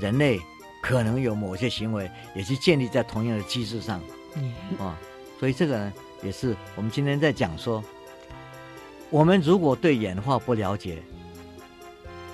[0.00, 0.38] 人类
[0.82, 4.00] 可能有某些行为也是建立在同样的机制上。
[4.36, 4.98] 嗯啊、
[5.38, 7.82] 所以这个呢，也是我们今天在讲说，
[9.10, 11.02] 我们如果对演化不了解，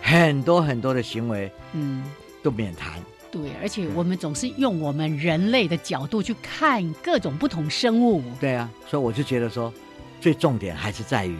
[0.06, 2.04] 很多很多的行为嗯。
[2.42, 3.02] 都免谈。
[3.28, 8.22] 对，而且我们总是用我们人类的角度去看各种不同生物。
[8.40, 9.72] 对啊，所以我就觉得说，
[10.20, 11.36] 最重点还是在于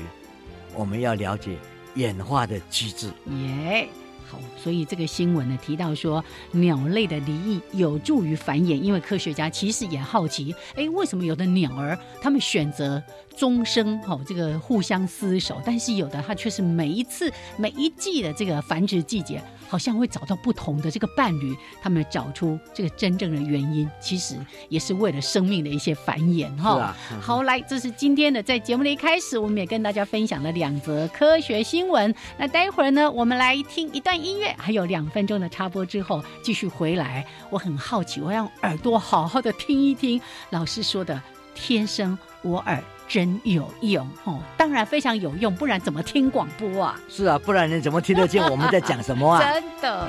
[0.75, 1.57] 我们要了解
[1.95, 3.09] 演化的机制。
[3.27, 3.89] 耶、
[4.29, 13.03] 好，所以这个新闻呢提到说，鸟类的离异有助于繁衍，因为科学家其实也好奇，哎，为什么有的鸟儿它们选择
[13.37, 24.37] 终生哦这个互相厮守，但是有的它却是每一次每一季的这个繁殖季节，好像会找到不同的这个伴侣，他们找出这个真正的原因，其实
[24.69, 26.95] 也是为了生命的一些繁衍哈。
[27.21, 32.15] 好，来，这是今天的在节目的一开始，我们也跟大家分享了两则科学新闻。
[32.39, 37.27] 那待会儿呢，我们来听一段音乐，还有两分钟的插播之后，继续回来。
[37.51, 41.21] 我很好奇，我要用耳朵好好的听一听老师说的
[41.55, 47.01] “天生我耳真有用”哦，当然非常有用，不然怎么听广播啊？
[47.09, 49.43] 是啊，不然你怎么听得见我们在讲什么啊？
[49.53, 50.09] 真的。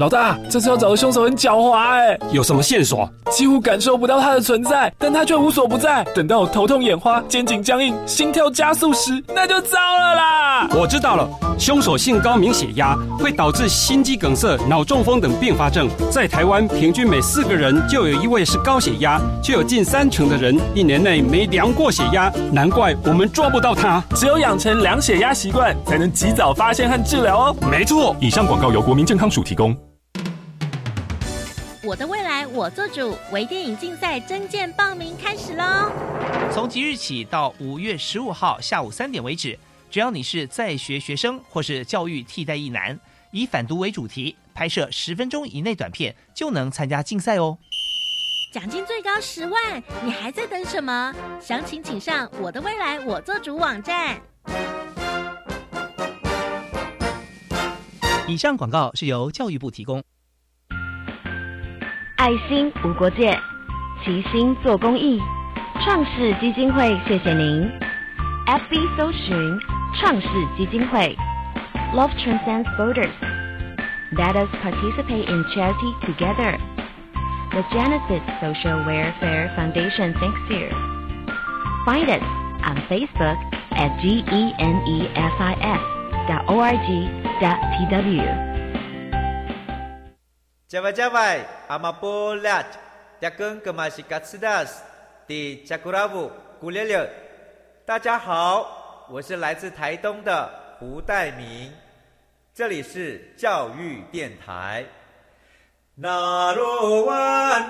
[0.00, 3.06] 老大，这次要找的凶手很狡猾哎，有什么线索？
[3.30, 6.02] 几乎感受不到他的存在，但他却无所不在。
[6.14, 10.68] 等到我头痛眼花、肩颈僵硬、心跳加速时，那就糟了啦！
[10.72, 15.86] 我知道了，凶手性高明血压，会导致心肌梗塞、脑中风等并发症。
[16.10, 22.32] 在台湾，平均每四个人就有一位是高血压，却有近三成的人一年内没量过血压。
[22.50, 24.02] 难怪我们抓不到他。
[24.16, 27.56] 只有养成量血压习惯，才能及早发现和治疗哦。
[27.70, 29.76] 没错，以上广告由国民健康署提供。
[31.82, 35.90] 我的未来我做主，微电影竞赛征件报名开始喽！
[36.52, 39.58] 从即日起到五月十五号下午三点为止，
[39.90, 42.98] 只要你是在学学生或是教育替代役男，
[43.30, 47.56] 以反毒为主题，拍摄十分钟以内短片，就能参加竞赛哦。
[48.52, 51.14] 奖金最高十万，你还在等什么？
[51.40, 54.20] 详情请上我的未来我做主网站。
[58.28, 60.04] 以上广告是由教育部提供。
[62.19, 63.37] 爱心无国界，
[64.03, 65.21] 齐心做公益。
[65.83, 67.69] 创世基金会，谢谢您。
[68.47, 69.59] FB 搜寻
[69.99, 71.17] 创世基金会，
[71.93, 73.11] Love transcends borders.
[74.11, 76.57] Let us participate in charity together.
[77.51, 80.69] The Genesis Social Welfare Foundation thanks you.
[81.85, 82.21] Find us
[82.63, 83.37] on Facebook
[83.71, 84.53] at genesis
[86.27, 86.87] dot org
[91.70, 91.78] Dot tw.
[91.78, 92.64] 加外加外，阿玛波拉，
[93.20, 94.82] 扎根格玛西卡斯达斯，
[95.28, 96.30] 的加古拉布
[96.60, 97.08] 古列列。
[97.86, 101.72] 大家好，我是来自台东的胡代明，
[102.52, 104.84] 这里是教育电台。
[105.94, 107.14] 那罗哇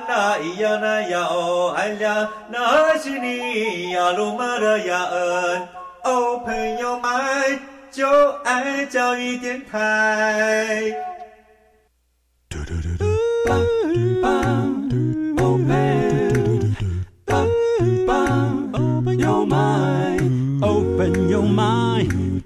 [0.08, 5.68] 那咿呀那呀哦哎呀，那是你呀鲁玛的呀恩
[6.04, 7.60] 哦，朋友们
[7.90, 8.08] 就
[8.44, 11.19] 爱教育电台。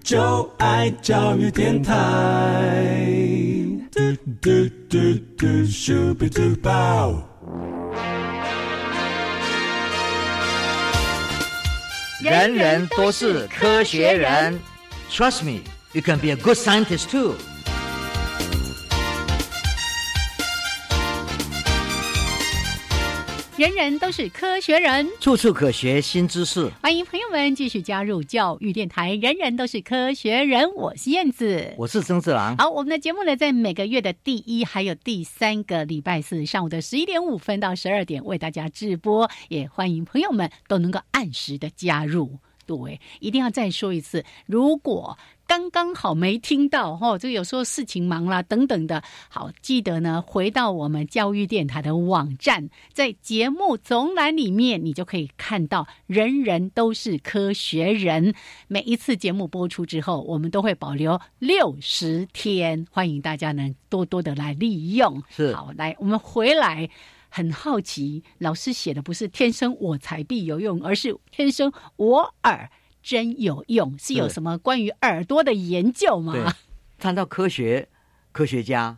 [0.04, 1.90] 就爱教育电台。
[12.20, 14.60] 人人都是科学人
[15.10, 15.60] ，Trust me,
[15.92, 17.34] you can be a good scientist too.
[23.56, 26.68] 人人都是科学人，处处可学新知识。
[26.82, 29.14] 欢迎朋友们继续加入教育电台。
[29.14, 32.56] 人人都是科学人，我是燕子，我是曾志郎。
[32.56, 42.40] 好，我们的节目呢，在每个月的第一还有第三个礼拜四上午的十一点五分到十二点为大家直播，也欢迎朋友们都能够按时的加入。
[42.66, 45.16] 对，一定要再说一次，如果。
[45.46, 49.05] 刚刚好没听到哈，这有时候事情忙啦等等的。
[49.29, 58.35] 好，记得呢，回到我们教育电台的网站，在节目总览里面，你就可以看到人人都是科学人。
[58.68, 65.22] 每一次节目播出之后，我们都会保留六十天，欢迎大家呢多多的来利用。
[65.29, 66.88] 是好，来我们回来，
[67.35, 72.70] 很好奇，老师写的不是“天生我材必有用”，而是“天生我耳”。
[73.03, 76.33] 真有用，是有什么关于耳朵的研究吗？
[76.33, 76.42] 对，
[76.97, 77.87] 谈到科学，
[78.33, 78.97] 科学家，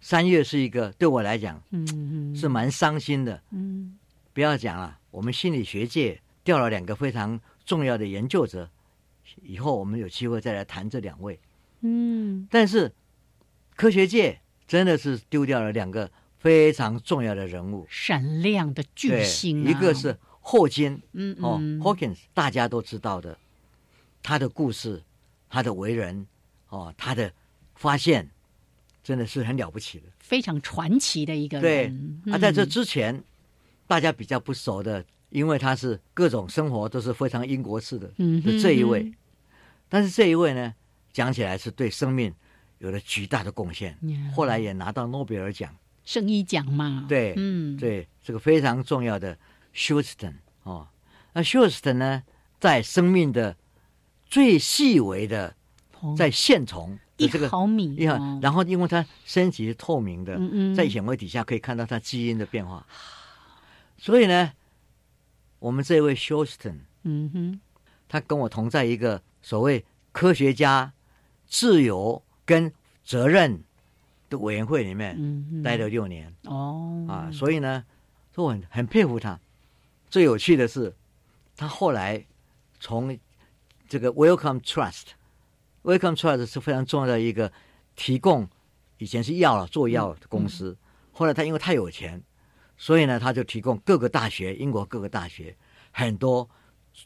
[0.00, 3.42] 三月是一个对我来讲，嗯，是蛮伤心的。
[3.50, 3.98] 嗯，
[4.32, 8.70] 不要讲了，我们心理学界掉了两个非常重要的研究者，
[9.42, 11.40] 以后我们有机会再来谈这两位。
[11.80, 12.92] 嗯，但是
[13.74, 16.08] 科学界真的是丢掉了两个
[16.44, 20.18] 非常重要的人物，闪亮的巨星，一个是。
[20.46, 23.38] 霍金，嗯哦，Hawkins，大家都知道的，
[24.22, 25.02] 他的故事，
[25.48, 26.26] 他的为人，
[26.68, 27.32] 哦，他的
[27.74, 28.28] 发现，
[29.02, 32.20] 真的是很了不起的，非常传奇的一个人。
[32.26, 33.24] 对，啊，在这之前，
[33.86, 39.10] 大家比较不熟的，因为他是各种生活都是非常英国式的，嗯，这一位，
[39.88, 40.74] 但是这一位呢，
[41.10, 42.30] 讲起来是对生命
[42.80, 43.98] 有了巨大的贡献，
[44.36, 49.36] 后来也拿到诺贝尔奖，生医奖嘛，对，嗯，对，这个非常重要的。
[49.72, 50.86] 休斯顿哦，
[51.32, 52.22] 那休斯顿呢，
[52.60, 53.56] 在生命的
[54.24, 55.56] 最细微的，
[56.16, 57.96] 在线虫一毫米，
[58.40, 60.38] 然后因为它身体是透明的，
[60.76, 62.86] 在显微底下可以看到它基因的变化，
[63.98, 64.52] 所以呢，
[65.58, 67.60] 我们这位休斯顿，嗯哼，
[68.08, 70.92] 他跟我同在一个所谓科学家
[71.48, 73.64] 自由跟责任
[74.34, 77.06] 的委员会里面待了六年哦。
[77.08, 77.84] 啊，所以呢，
[78.34, 79.38] 我很很佩服他。
[80.10, 80.94] 最有趣的是，
[81.56, 82.24] 他后来
[82.80, 83.16] 从
[83.88, 87.52] 这个 Welcome Trust，Welcome Trust 是非常重要的一个
[87.96, 88.48] 提供
[88.98, 90.76] 以前是药了做药的公司，
[91.12, 92.22] 后来他因为太有钱，
[92.76, 95.56] 所以呢，他就提供各个大学，英国各个大学
[95.90, 96.48] 很多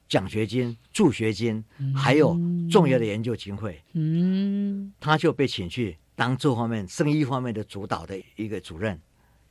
[0.06, 1.64] 奖学金、助学金，
[1.96, 2.38] 还有
[2.70, 4.92] 重要的研究经费，嗯。
[5.00, 9.00] 他就被请去当这方面生意方面的主导的一个主任。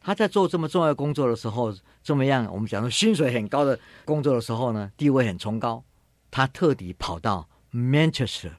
[0.01, 5.81] 他在做这么重要的工作的时候，这么样我们讲说薪水很高的工作的时候呢，地位很崇高，
[6.29, 8.51] 他特地跑到 Manchester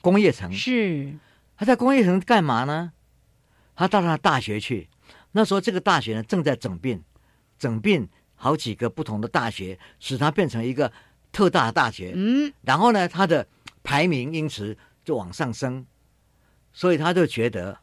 [0.00, 1.14] 工业城，是
[1.54, 2.92] 他在工业城干嘛呢？
[3.76, 4.88] 他到他大学去，
[5.32, 7.02] 那时候这个大学呢正在整并，
[7.58, 10.90] 整并好几个不同的大学，使它变成一个
[11.30, 12.14] 特大的大学。
[12.16, 13.46] 嗯然后呢，他的
[13.82, 15.84] 排名因此就往上升，
[16.72, 17.78] 所以他就觉得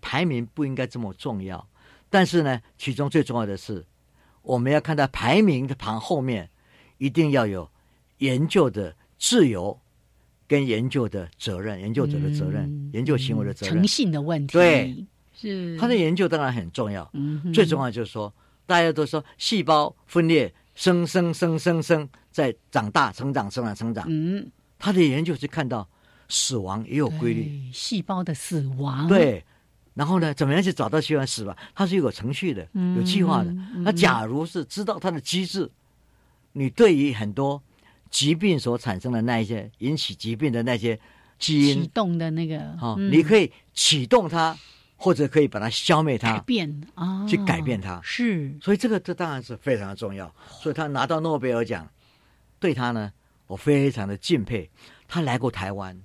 [0.00, 1.68] 排名不应该这么重要。
[2.10, 3.84] 但是呢，其中最重要的是，
[4.42, 6.50] 我们要看到排名的旁后面
[6.98, 7.70] 一定要有
[8.18, 9.80] 研究的自由
[10.46, 13.88] 跟研究的责任，研究者的责任，嗯研究行为的责任诚。
[13.88, 18.32] 信的问题，对，是他的研究当然很重要，嗯最重要就是说，
[18.66, 24.04] 大家都说细胞分裂生生生生生在长大、成长、成长、成长。
[24.08, 25.88] 嗯他的研究是看到
[26.28, 29.44] 死亡也有规律，细胞的死亡，对。
[29.94, 31.54] 然后呢，怎么样去找到细胞死亡？
[31.74, 33.52] 它是有程序的，嗯有计划的。
[33.84, 35.70] 那假如是知道它的机制，
[36.52, 37.62] 你对于很多
[38.10, 40.98] 疾病所产生的那一些引起疾病的那些
[41.38, 44.56] 基因启，动的那个，哦，嗯你可以启动它，
[44.96, 46.38] 或者可以把它消灭改它。
[46.40, 50.34] 变啊，去改变它是所以这个这当然是非常的重要。
[50.48, 51.86] 所以他拿到诺贝尔奖，
[52.58, 53.12] 对他呢，
[53.46, 54.70] 我非常的敬佩。
[55.06, 56.00] 他来过台湾，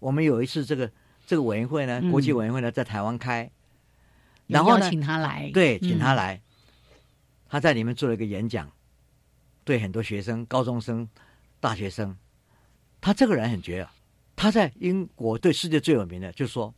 [0.00, 0.90] 我们有一次这个
[1.24, 2.10] 这个委员会呢，嗯。
[2.10, 3.48] 国际委员会呢在台湾开，
[4.48, 6.40] 然后呢，请他来，对，请他嗯来，
[7.48, 8.70] 他在里面做了一个演讲，
[9.62, 11.08] 对很多学生、高中生、
[11.60, 12.16] 大学生，
[13.00, 13.92] 他这个人很绝啊。
[14.34, 16.74] 他在英国对世界最有名的，就是说，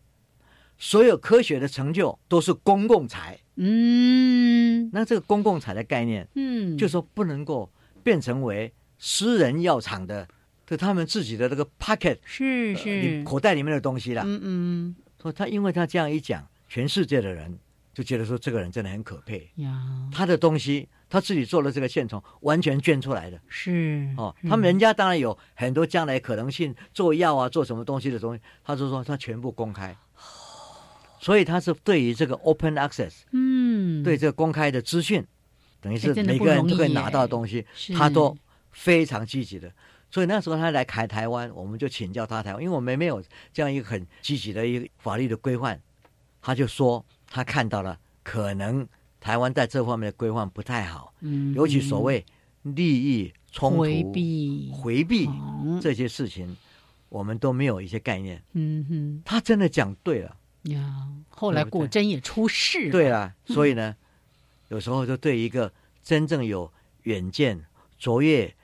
[0.78, 3.38] 所有科学的成就都是公共财。
[3.54, 4.90] 嗯。
[4.92, 10.26] 那这个公共财的概念，嗯，就说不能够变成为私人药厂的，
[10.72, 14.22] 就他们自己的那个 pocket 是呃是你，口袋里面的东西啦。
[14.24, 17.58] 嗯嗯说他因为他这样一讲，全世界的人
[17.92, 19.78] 就觉得说这个人真的很可佩，呀，
[20.11, 24.35] 他的东西他自己做了这个线虫完全捐出来的是哦。
[24.40, 29.94] 嗯他们人家当然有很多将来可能性做药啊，做什么东西的东西，他就说他全部公开。
[31.20, 35.22] 所以他是对于这个 open access，嗯对这个公开的资讯，
[35.82, 38.35] 等于是每个人都可以拿到的东西，是他都
[38.70, 39.70] 非常积极的。
[40.12, 43.20] 所以那时候他来开台湾，我们就请教他台湾，因为我们没有
[43.53, 45.81] 这样一个很积极的一个法律的规范，
[46.42, 48.87] 他就说他看到了可能
[49.18, 51.55] 台湾在这方面的规范不太好，嗯。
[51.55, 52.25] 尤其所谓
[52.62, 54.70] 利益冲突、回避。
[54.70, 55.81] 回避哦。
[55.83, 56.55] 这些事情，
[57.09, 58.42] 我们都没有一些概念。
[58.53, 59.22] 嗯哼。
[59.25, 60.37] 他真的讲对了。
[60.64, 63.96] 呀，后来果真也出事了，对啦，所以呢，
[64.68, 65.72] 有时候就对一个
[66.05, 66.72] 真正有
[67.03, 67.64] 远见、
[67.98, 68.55] 卓越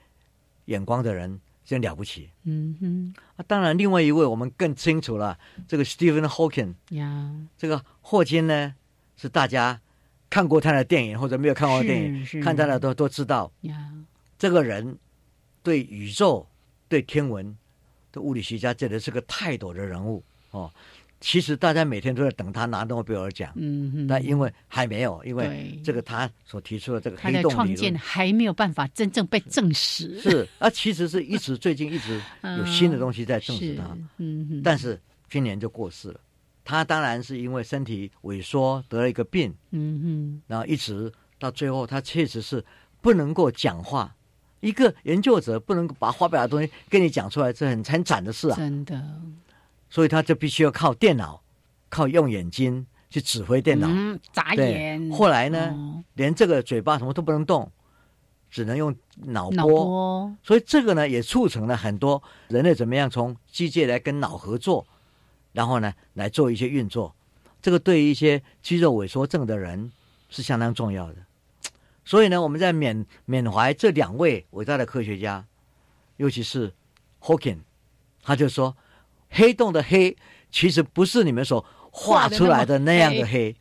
[0.69, 2.29] 眼光的人，真了不起。
[2.43, 3.13] 嗯哼。
[3.35, 8.73] 啊，当然，另外一位我们更清楚了，这个 Stephen Hawking，呀，这个霍金呢，
[9.17, 9.81] 是大家
[10.29, 13.91] 看过他的电影或者没有看过电影，看他的都都知道，呀，
[14.37, 14.97] 这个人
[15.63, 16.47] 对宇宙、
[16.87, 17.57] 对天文
[18.11, 20.71] 的物理学家，真的是个泰斗的人物哦。
[21.21, 23.53] 其实大家每天都在等他拿诺贝尔奖，
[24.07, 32.21] 但因为还没有，因为对这个他所提出的这个黑洞理创建论还没有办法真正被证实，是啊，其实是一直最近一直
[32.57, 36.19] 有新的东西在证实他，是嗯哼，但是今年就过世了。
[36.63, 42.63] 他当然是因为身体萎缩得了一个病，嗯哼，然后一直到最后，他确实是
[43.01, 44.15] 不能够讲话。
[44.61, 48.57] 一个研究者不能够把发表的东西跟你讲出来，这很很惨的事啊。
[48.57, 49.01] 真的，
[49.89, 51.41] 所以他就必须要靠电脑，
[51.89, 53.87] 靠用眼睛去指挥电脑。
[53.89, 57.71] 嗯，眨眼，后来呢哦连这个嘴巴什么都不能动，
[58.49, 59.49] 只能用脑。
[59.49, 64.85] 波，所以这个呢，也促成了很多人类怎么样从机械来跟脑合作，
[65.53, 67.15] 然后呢来做一些运作。
[67.61, 69.91] 这个对于一些肌肉萎缩症的人
[70.29, 71.15] 是相当重要的。
[72.05, 75.45] 所以呢，我们在缅缅怀这两位伟大的科学家，
[76.17, 76.73] 尤其是
[77.21, 77.59] Hawking，
[78.23, 78.75] 他就说，
[79.29, 80.15] 黑洞的黑
[80.51, 83.55] 其实不是你们所画出来的那样的黑。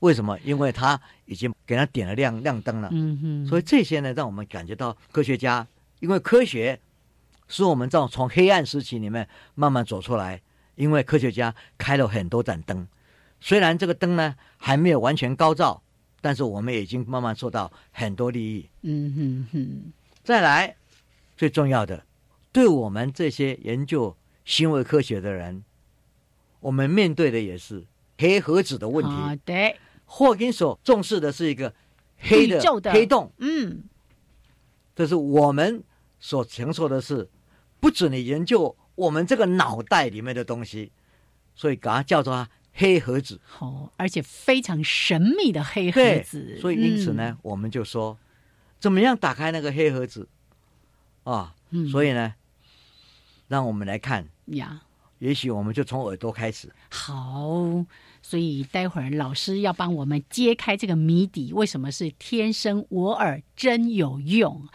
[0.00, 0.38] 为什么？
[0.44, 2.88] 因为它已经给他点了亮亮灯了。
[2.92, 5.66] 嗯哼，所以这些呢，让我们感觉到科学家，
[6.00, 6.80] 因为科学
[7.48, 10.40] 是我们这种从黑暗时期里面慢慢走出来。
[10.76, 12.88] 因为科学家开了很多盏灯，
[13.38, 15.82] 虽然这个灯呢还没有完全高照，
[16.22, 18.66] 但是我们已经慢慢受到很多利益。
[18.80, 19.92] 嗯哼哼，
[20.24, 20.74] 再来，
[21.36, 22.02] 最重要的，
[22.50, 24.16] 对我们这些研究
[24.50, 25.62] 行为科学的人，
[26.58, 27.86] 我们面对的也是
[28.18, 29.12] 黑盒子的问题。
[29.12, 31.72] 啊，对，霍金所重视的是一个
[32.18, 33.84] 黑的的黑洞，嗯，
[34.96, 35.84] 这是我们
[36.18, 37.30] 所承受的是，
[37.78, 40.90] 不准你研究我们这个脑袋里面的东西，
[41.54, 43.40] 所以把它叫做它黑盒子。
[43.60, 48.18] 哦，而且非常神秘的黑盒子，，所以因此呢，嗯，我们就说，
[48.80, 50.28] 怎么样打开那个黑盒子
[51.22, 51.54] 啊？
[51.70, 52.34] 嗯所以呢，
[53.50, 54.80] 让我们来看，呀，
[55.18, 56.72] 也许我们就从耳朵开始。
[56.88, 57.84] 好，
[58.22, 64.68] 所以待会儿老师要帮我们揭开这个谜底，为什么是天生我耳真有用？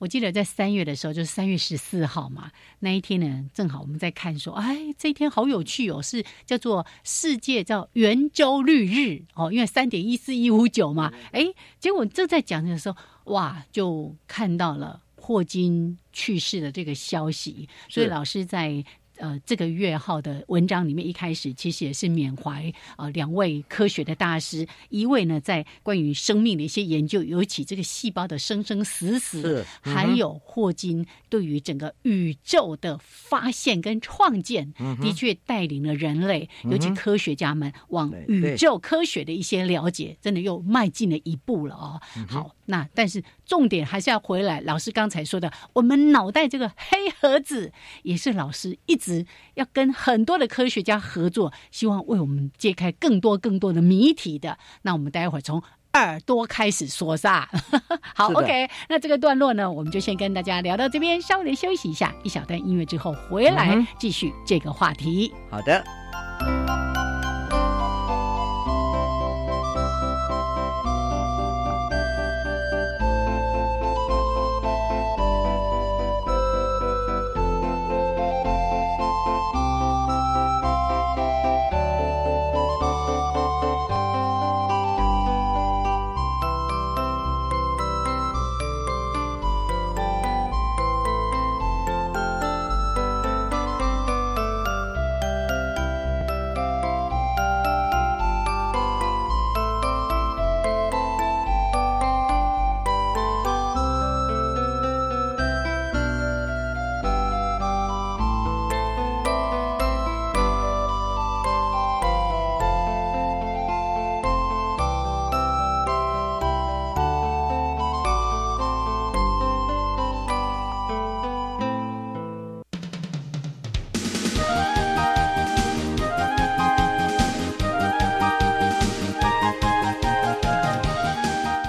[0.00, 2.50] 我记得在三月的时候，就是三月十四号嘛，
[2.80, 11.46] 那一天呢，正好我们在看说，哎，这一天好有趣哦，是叫做世界叫圆周率日哦，因为三点一四一五九嘛，哎，
[11.78, 12.96] 结果正在讲的时候，
[13.32, 18.84] 哇，就看到了霍金去世的这个消息，所以老师在。
[19.18, 42.00] 呃，这个月号的文章里面一开始其实也是缅怀呃两位科学的大师，一位呢在关于生命的一些研究，尤其这个细胞的生生死死，还有霍金对于整个宇宙的发现跟创建，嗯的确带领了人类，尤其科学家们往宇宙科学的一些了解，真的又迈进了一步了哦。
[42.16, 49.05] 嗯好，那但是重点还是要回来，老师刚才说的，我们脑袋这个黑盒子，也是老师一直
[49.54, 54.58] 要跟很多的科学家合作，希望为我们揭开更多更多的谜题的。
[54.82, 55.62] 那我们待会儿从。
[55.92, 57.48] 耳朵开始说撒，
[58.14, 58.68] 好，OK。
[58.86, 65.32] 那这个段落呢，我们就先跟大家聊到这边，稍微的休息一下，一小段音乐之后回来继续这个话题。
[65.50, 65.82] 好的，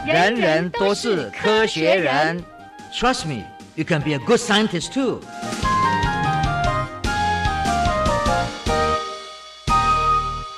[0.08, 2.42] 人人都是科学人。
[2.94, 3.44] Trust me,
[3.76, 5.20] you can be a good scientist too.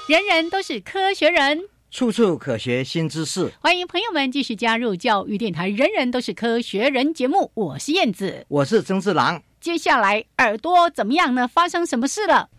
[0.08, 3.52] 人人都是科学人，处处可学新知识。
[3.60, 8.46] 欢迎朋友们继续加入教育电台《人人都是科学人》节目，我是燕子。
[8.50, 9.42] 我是曾志郎。
[9.60, 11.48] 接下来耳朵怎么样呢？
[11.48, 12.50] 发生什么事了？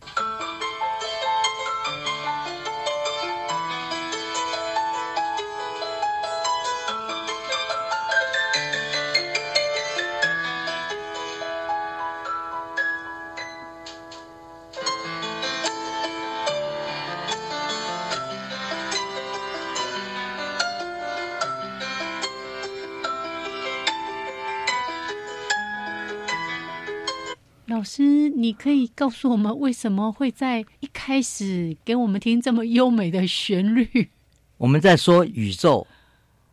[27.92, 34.10] 师，你可以告诉我们为什么会在一开始给我们听这么优美的旋律？
[34.58, 35.84] 我们在说宇宙，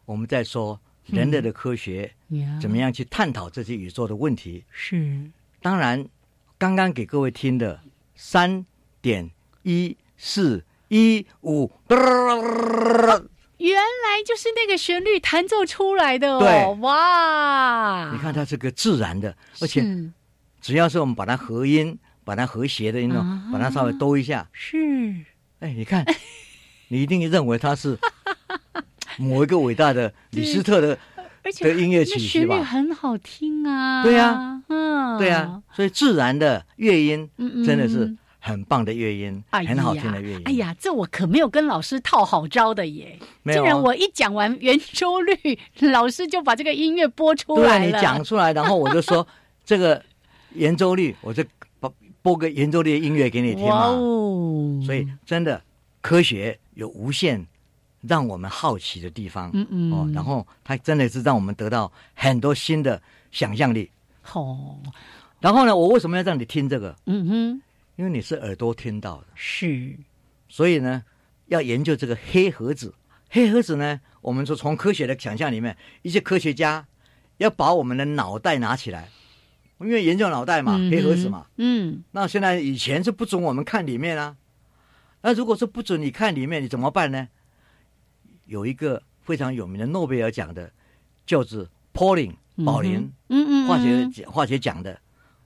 [0.06, 4.64] 我们在说人类的科学，呀怎么样去探讨这些宇宙的问题。
[4.72, 5.30] 是
[5.62, 6.08] 当然，
[6.58, 7.82] 刚刚给各位听的
[8.16, 8.66] 三
[9.00, 9.30] 点
[9.62, 16.76] 一四一五，原来就是那个旋律弹奏出来的哦！
[16.82, 20.12] 哇，你看它是个自然的，而且是
[20.68, 23.50] 只要是我们把它合音，把它和谐的音弄，啊。
[23.54, 25.16] 把它稍微兜一下，是。
[25.62, 26.06] 哎，你看，
[26.90, 27.98] 你一定认为它是
[29.18, 31.00] 某一个伟大的李斯特的，
[31.42, 34.04] 而且的音乐曲那旋律是吧很好听啊！
[34.04, 34.62] 对呀。
[34.68, 37.30] 嗯，对啊，所以自然的乐音
[37.66, 40.42] 真的是很棒的乐音，很好听的乐音。
[40.44, 43.18] 哎呀，这我可没有跟老师套好招的耶！
[43.46, 47.90] 竟然我一讲完圆周率，老师就把这个音乐播出对啊，你。
[47.94, 49.26] 讲出来，然后我就说
[49.64, 50.04] 这个
[50.54, 51.44] 圆周率，我就
[51.80, 53.98] 播播个圆周率的音乐给你听哇嘛。
[53.98, 54.82] 哦！
[54.86, 55.62] 所以真的
[56.02, 57.46] 科学有无限
[58.02, 63.90] 让我们好奇的地方，嗯嗯哦，然后它真的是让我们得到很多新的想象力。
[64.34, 64.78] 哦，
[65.40, 66.96] 然后呢，我为什么要让你听这个？
[67.06, 67.62] 嗯哼，
[67.96, 69.96] 因为你是耳朵听到的，是
[70.50, 71.04] 所以呢，
[71.48, 72.94] 要研究这个黑盒子。
[73.30, 76.86] 黑盒子呢，我们说从科学的想象里面，一些科学家
[77.38, 79.10] 要把我们的脑袋拿起来，
[79.80, 81.48] 因为研究脑袋嘛，黑盒子嘛。
[81.58, 84.36] 嗯，那现在以前是不准我们看里面啊，
[85.22, 87.28] 那如果是不准你看里面，你怎么办呢？
[88.46, 90.72] 有一个非常有名的诺贝尔奖的，
[91.26, 95.00] 叫做 Pauling 宝林嗯嗯，化学化学奖的，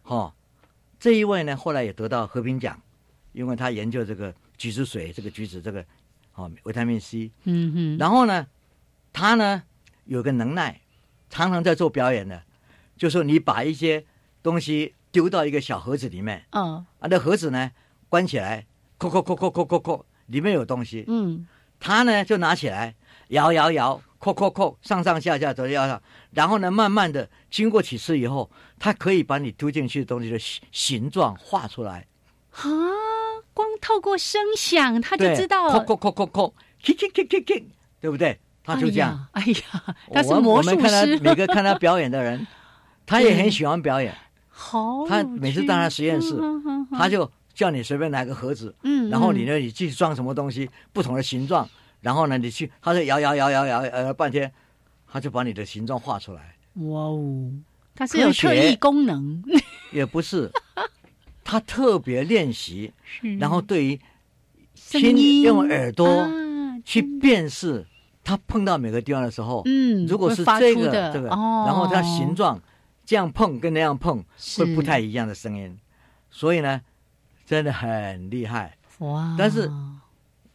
[0.03, 0.33] 哈、
[0.99, 2.79] 这一位呢后来也得到和平奖，
[3.33, 5.83] 因为他研究这个橘子水，这个橘子这个
[6.35, 8.47] 哦维他命 C，嗯嗯，然后呢，
[9.11, 9.63] 他呢
[10.05, 10.79] 有个能耐，
[11.29, 12.43] 常常在做表演的，
[12.95, 14.05] 就说你把一些
[14.43, 16.85] 东西丢到一个小盒子里面，嗯。
[16.99, 17.71] 啊，那盒子呢
[18.09, 18.65] 关起来，
[18.97, 21.47] 扣扣扣扣扣扣扣，里面有东西，嗯，
[21.79, 22.95] 他呢就拿起来
[23.29, 32.07] 摇摇摇，扣扣扣，上上下下走摇摇，然后呢慢慢的经过几次以后，他可以把你丢进去的东西的形形状画出来，
[32.51, 32.61] 啊，
[33.53, 37.63] 光透过声响他就知道，扣扣扣扣扣，kick kick kick kick kick，
[37.99, 38.39] 对不对？
[38.63, 39.27] 他就这样。
[39.31, 42.45] 哎呀，哎呀，他是我魔术我们看他师，每个看他表演的人，
[43.07, 44.15] 他也很喜欢表演，
[44.61, 46.39] 好，他每次到他实验室
[46.91, 49.09] 他就叫你随便拿个盒子，嗯，嗯。
[49.09, 51.67] 然后你呢，你去装什么东西，不同的形状，
[52.01, 54.51] 然后呢，你去，他就摇摇摇摇摇摇半天，
[55.11, 57.51] 他就把你的形状画出来，哇哦，
[57.95, 59.43] 它是有特异功能，
[59.91, 60.51] 也不是，
[61.43, 62.93] 他特别练习，
[63.39, 63.99] 然后对于
[64.75, 66.29] 听用耳朵啊
[66.85, 67.85] 去辨识，
[68.23, 72.61] 他碰到每个地方的时候，嗯，如果是这个这个，哦，然后它形状
[73.11, 75.77] 这样碰跟那样碰是会不太一样的声音，
[76.29, 76.81] 所以呢，
[77.45, 78.77] 真的很厉害。
[78.99, 79.69] 哇，但是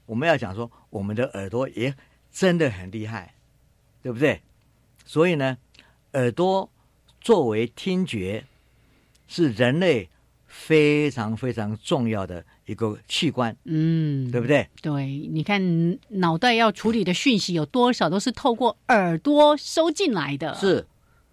[0.07, 1.95] 我们要讲说，我们的耳朵也
[2.33, 3.35] 真的很厉害，
[4.03, 4.41] 对不对？
[5.05, 5.59] 所以呢，
[6.15, 6.71] 耳朵
[7.21, 8.47] 作为听觉，
[9.29, 10.09] 是人类
[10.47, 14.67] 非常非常重要的一个器官，嗯，对不对？
[14.81, 20.87] 对，你看脑袋要处理的讯息有多少都是透过耳朵收进来的，，是，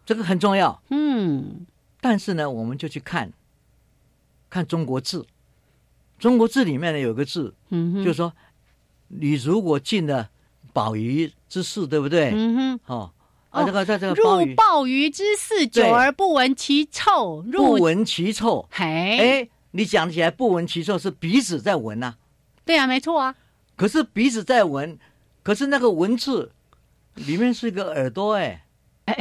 [0.05, 0.81] 这个很重要。
[0.89, 1.65] 嗯
[2.01, 3.31] 但是呢，我们就去看，
[4.49, 5.25] 看中国字。
[6.19, 8.33] 中国字里面呢有个字，嗯哼，就是说，
[9.07, 10.29] 你如果进了
[10.71, 12.31] 宝鱼之室，对不对？
[12.33, 12.79] 嗯哼。
[12.85, 13.11] 哦，
[13.51, 17.41] 哦啊，这个在这个入鲍鱼之肆，久而不闻其臭。
[17.41, 18.67] 不入闻其臭。
[18.71, 22.15] 嘿，哎，你讲起来不闻其臭是鼻子在闻呐、
[22.65, 23.35] 对啊，没错啊。
[23.75, 24.97] 可是鼻子在闻，
[25.41, 26.51] 可是那个文字
[27.15, 28.65] 里面是一个耳朵，哎，
[29.05, 29.15] 哎，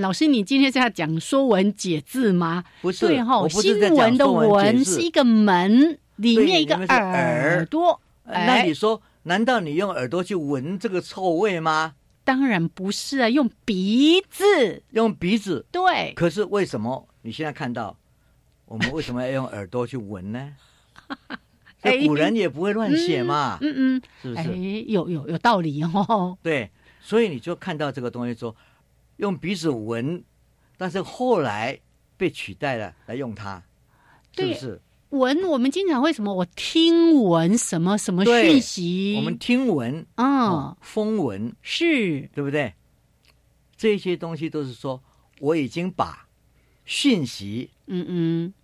[0.00, 2.64] 老师，你今天是要讲《说文解字》吗？
[2.82, 8.00] 不是，对哈、新闻的说文是一个门，里面一个耳耳朵。
[8.24, 11.94] 那哎你说，难道你用耳朵去闻这个臭味吗？
[12.24, 14.82] 当然不是啊，用鼻子。
[14.92, 17.98] 用鼻子，对，可是为什么你现在看到，
[18.64, 20.52] 我们为什么要用耳朵去闻呢？
[21.82, 26.38] 哎这古人也不会乱写嘛，嗯嗯，哎是不是？，有有有道理哦。
[26.42, 28.56] 对，所以你就看到这个东西说，
[29.16, 30.22] 用鼻子闻，
[30.76, 31.78] 但是后来
[32.16, 33.62] 被取代了来用它，
[34.32, 34.80] 是对不是？
[35.10, 39.14] 闻，我们经常为什么我听闻什么什么讯息？
[39.16, 42.74] 我们听闻，啊哦，风闻，是对不对？
[43.76, 45.00] 这些东西都是说，
[45.38, 46.26] 我已经把
[46.84, 48.54] 讯息嗯嗯，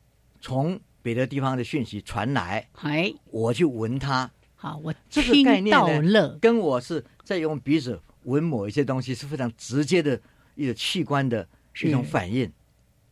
[0.41, 10.21] 从别的地方的讯息传来，哎，我去闻它，好，我这个听概念呢到了，跟我是在用鼻子闻某一些东西是非常直接的
[10.61, 11.49] 一个器官的
[11.83, 12.51] 一种反应。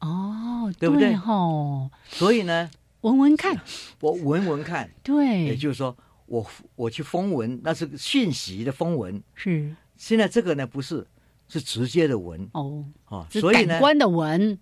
[0.01, 1.17] 哦，对不对？
[1.17, 2.71] 吼，所以呢，
[3.01, 3.59] 闻闻看，
[4.01, 5.45] 我闻闻看，对。
[5.45, 5.97] 也，就是说
[6.27, 6.47] 我
[6.77, 9.21] 我去风闻，那是讯息的风闻。
[9.35, 9.75] 是。
[9.97, 11.07] 现在这个呢不是，
[11.49, 12.47] 是直接的闻。
[12.53, 14.59] 哦，哦，所以呢，感官的闻，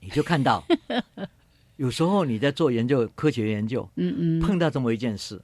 [0.00, 0.64] 你就看到，
[1.76, 5.42] 有时候你在做研究、科学研究，嗯嗯，碰到这么一件事，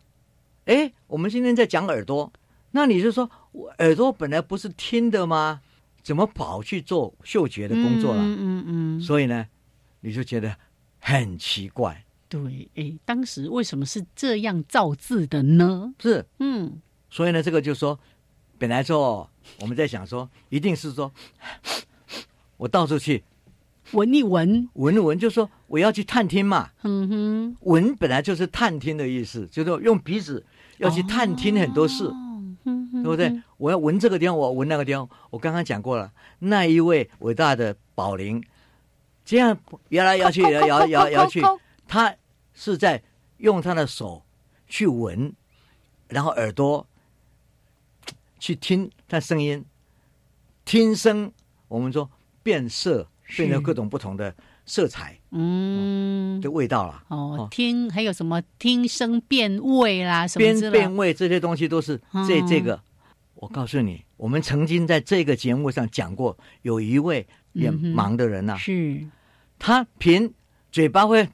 [0.66, 2.32] 哎，我们今天在讲耳朵，
[2.70, 5.60] 那你就说我耳朵本来不是听的吗？
[6.04, 8.22] 怎么跑去做嗅觉的工作了？
[8.22, 9.46] 嗯嗯嗯，所以呢，
[10.00, 10.54] 你就觉得
[11.00, 15.94] 很奇怪，对，哎，当时为什么是这样造字的呢？
[15.98, 17.98] 是，嗯，所以呢，这个就说，
[18.58, 19.28] 本来说
[19.60, 21.10] 我们在想说，一定是说，
[22.58, 23.24] 我到处去。
[23.92, 30.44] 闻一闻，闻一闻，就说我要去探听嘛，嗯哼，闻本来就是探听的意思，就是用鼻子
[30.78, 32.10] 要去探听很多事。
[33.04, 33.42] 对不对？
[33.58, 35.06] 我要闻这个地方，我闻那个地方。
[35.28, 38.42] 我刚刚讲过了，那一位伟大的宝林，
[39.26, 39.56] 这样
[39.90, 41.42] 摇来摇去，摇摇摇摇去，
[41.86, 42.14] 他
[42.54, 43.02] 是在
[43.36, 44.22] 用他的手
[44.66, 45.30] 去闻，
[46.08, 46.86] 然后耳朵
[48.38, 49.62] 去听他声音，
[50.64, 51.30] 听声。
[51.68, 52.08] 我们说
[52.42, 54.34] 变色，变成各种不同的
[54.64, 57.04] 色彩嗯，的味道啦。
[57.08, 62.80] 哦，听还有什么听声辨味啦，什么边之类变味这些东西都是这嗯这个。
[63.44, 69.06] 我告诉你，我们曾经在这个节目上讲过，有一位眼嗯哼盲的人呐、是
[69.58, 70.32] 他凭
[70.72, 71.28] 嘴巴会，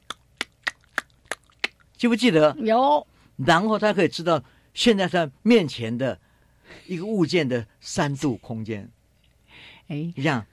[1.95, 2.53] 记不记得？
[2.59, 3.07] 有
[3.37, 4.43] 然后他可以知道
[4.73, 6.19] 现在他面前的
[6.85, 8.89] 一个物件的三度空间，
[9.87, 10.45] 哎，一样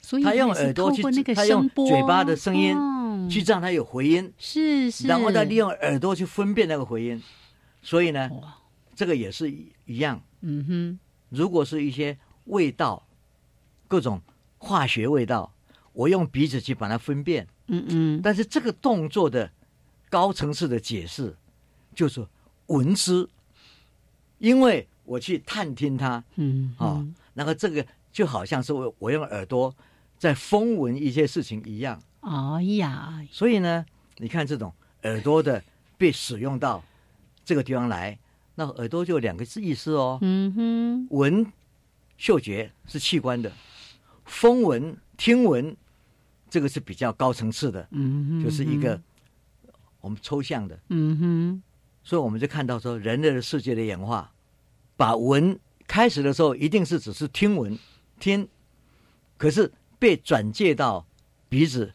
[0.00, 7.22] 所以他用耳朵去那个他用嘴巴的声音嗯去让他有回音，是是，然后再利用耳朵去分辨那个回音。
[7.80, 8.28] 所以呢，
[8.96, 10.20] 这个也是一一样。
[10.40, 13.06] 嗯哼，如果是一些味道，
[13.88, 14.20] 各种
[14.58, 15.52] 化学味道，
[15.92, 17.46] 我用鼻子去把它分辨。
[17.66, 19.50] 嗯嗯，但是这个动作的
[20.08, 21.36] 高层次的解释，
[21.94, 22.26] 就是
[22.66, 23.28] 闻之，
[24.38, 29.74] 因为我去探听它嗯啊、嗯然后这个就好像是我我用耳朵
[30.18, 32.02] 在风闻一些事情一样。
[32.20, 33.86] 哎呀，所以呢，
[34.16, 34.72] 你看这种
[35.04, 35.62] 耳朵的
[35.96, 36.82] 被使用到
[37.44, 38.18] 这个地方来，
[38.60, 40.18] 那耳朵就有两个意思哦。
[40.20, 41.50] 嗯哼，闻
[42.18, 43.50] 嗅觉是器官的，
[44.26, 45.74] 风闻听闻
[46.50, 49.00] 这个是比较高层次的，嗯哼，就是一个
[50.02, 50.78] 我们抽象的。
[50.90, 51.62] 嗯哼，
[52.04, 54.30] 所以我们就看到说，人类的世界的演化，
[54.94, 57.78] 把闻开始的时候一定是只是听闻
[58.18, 58.46] 听，
[59.38, 61.06] 可是被转介到
[61.48, 61.90] 鼻子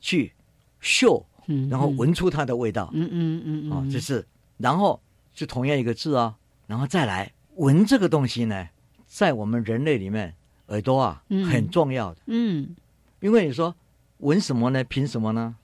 [0.00, 0.32] 去
[0.80, 2.92] 嗅，嗯，然后闻出它的味道。
[2.94, 4.24] 嗯，嗯嗯嗯，哦，这是，
[4.56, 5.02] 然后
[5.36, 6.34] 是同样一个字啊、
[6.66, 8.68] 然后再来闻这个东西呢，
[9.06, 10.34] 在我们人类里面，
[10.68, 12.74] 耳朵啊嗯很重要的，嗯
[13.20, 13.74] 因为你说
[14.18, 14.82] 闻什么呢？
[14.84, 15.54] 凭什么呢？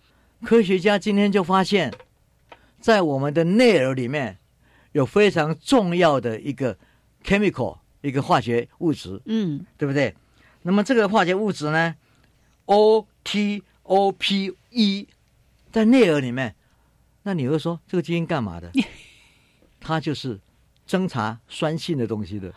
[0.44, 1.92] 科学家今天就发现，
[2.80, 4.38] 在我们的内耳里面
[4.92, 6.76] 有非常重要的一个
[7.24, 10.14] chemical，一个化学物质，嗯对不对？
[10.62, 11.94] 那么这个化学物质呢
[12.66, 15.08] ，O T O P E，
[15.70, 16.54] 在内耳里面，
[17.22, 18.70] 那你会说这个基因干嘛的？
[19.82, 20.40] 它就是
[20.86, 22.52] 侦查酸性的东西的。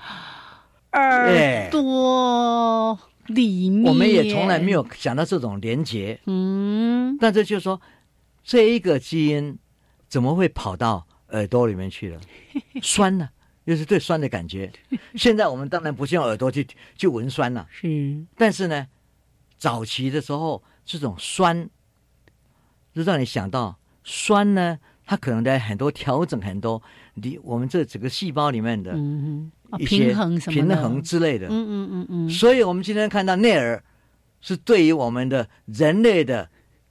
[0.94, 2.98] 耳朵
[3.28, 7.82] 里面，我们也从来没有想到这种连接，嗯但这就是说，
[8.44, 9.58] 这一个基因
[10.08, 12.22] 怎么会跑到耳朵里面去了？
[12.82, 13.28] 酸呢、
[13.66, 14.72] 又是对酸的感觉。
[15.16, 16.66] 现在我们当然不是用耳朵去
[16.98, 18.88] 去闻酸了、是但是呢，
[19.58, 21.70] 早期的时候，这种酸，
[22.94, 26.82] 就让你想到酸呢，它可能在很多调整很多
[27.14, 28.98] 你我们这整个细胞里面的
[29.78, 31.48] 一些平衡什么平衡之类的。
[31.48, 33.84] 嗯嗯嗯嗯，所以我们今天看到内耳
[34.42, 36.50] 是对于我们的人类的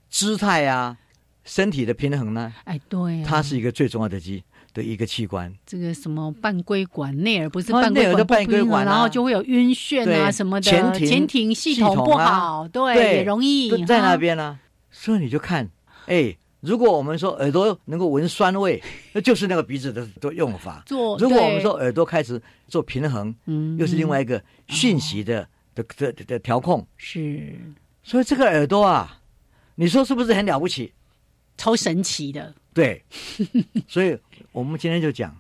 [0.09, 0.97] 姿态啊、
[1.45, 4.43] 身体的平衡呢，哎对啊，它是一个最重要的机
[4.73, 5.53] 的一个器官。
[5.67, 8.91] 这个什么半规管内耳不是啊半规内耳的管不平衡半规管啊。
[8.93, 14.59] 然后就会有晕眩啊什么的，前庭前庭系系统不好，对，对也容易都在那边呢、
[14.91, 15.69] 所以你就看，
[16.07, 20.83] 哎，如果我们说耳朵能够闻酸味， 那就是那个鼻子的的用法。
[20.87, 21.19] 做。
[21.19, 26.87] 如果我们说耳朵开始做平衡，嗯又是另外一个讯息的的的的的调控。
[26.97, 27.55] 是
[28.03, 29.21] 所以这个耳朵啊，
[29.77, 30.93] 你说是不是很了不起？
[31.57, 33.01] 超神奇的，对，
[33.87, 34.19] 所以
[34.51, 35.35] 我们今天就讲，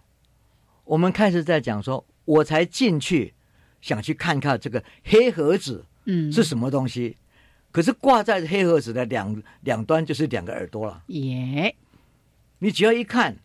[0.84, 3.34] 我们开始在讲说，我才进去
[3.80, 7.16] 想去看看这个黑盒子嗯，是什么东西，
[7.74, 11.02] 可是挂在黑盒子的两两端就是两个耳朵了。
[11.08, 11.74] 耶，
[12.60, 13.36] 你只要一看，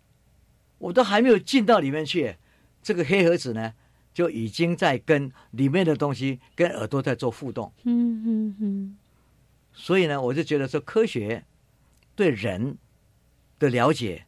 [0.77, 2.35] 我都还没有进到里面去，
[2.83, 3.73] 这个黑盒子呢
[4.13, 7.73] 就已经在跟里面的东西跟耳朵在做互动。
[7.85, 8.97] 嗯嗯嗯，
[9.73, 11.43] 所以呢，我就觉得说科学
[12.15, 12.77] 对人
[13.57, 14.27] 的了解，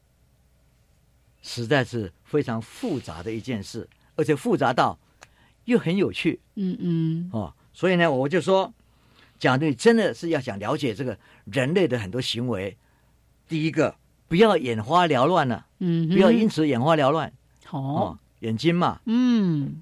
[1.43, 4.97] 实在是非常复杂的一件事，而且复杂到
[5.65, 7.53] 又很有趣嗯嗯，哦。
[7.71, 8.73] 所以呢，我就说，
[9.41, 12.77] 假如你真的是要想了解这个人类的很多行为，
[13.47, 13.95] 第一个
[14.27, 17.33] 不要眼花缭乱了，嗯，不要因此眼花缭乱。
[17.65, 17.79] 好。
[17.79, 19.01] 哦，，眼睛嘛。
[19.05, 19.81] 嗯。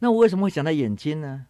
[0.00, 1.46] 那我为什么会讲到眼睛呢？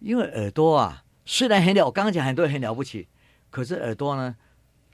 [0.00, 3.06] 因为耳朵啊，虽然很了，我刚刚讲很多人很了不起，
[3.48, 4.34] 可是耳朵呢，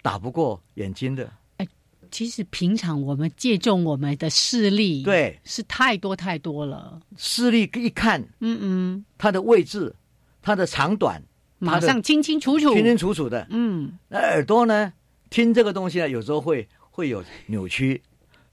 [0.03, 1.32] 打不过眼睛的。
[2.11, 9.94] 其实平常我们借重我们的视力，，对，是太多太多了，视力一看嗯嗯，它的位置、
[10.40, 11.22] 它的长短，
[11.59, 13.47] 马上清清楚楚，清清楚楚的。
[13.51, 14.93] 嗯那耳朵呢，
[15.31, 18.03] 听这个东西呢，有时候会会有扭曲，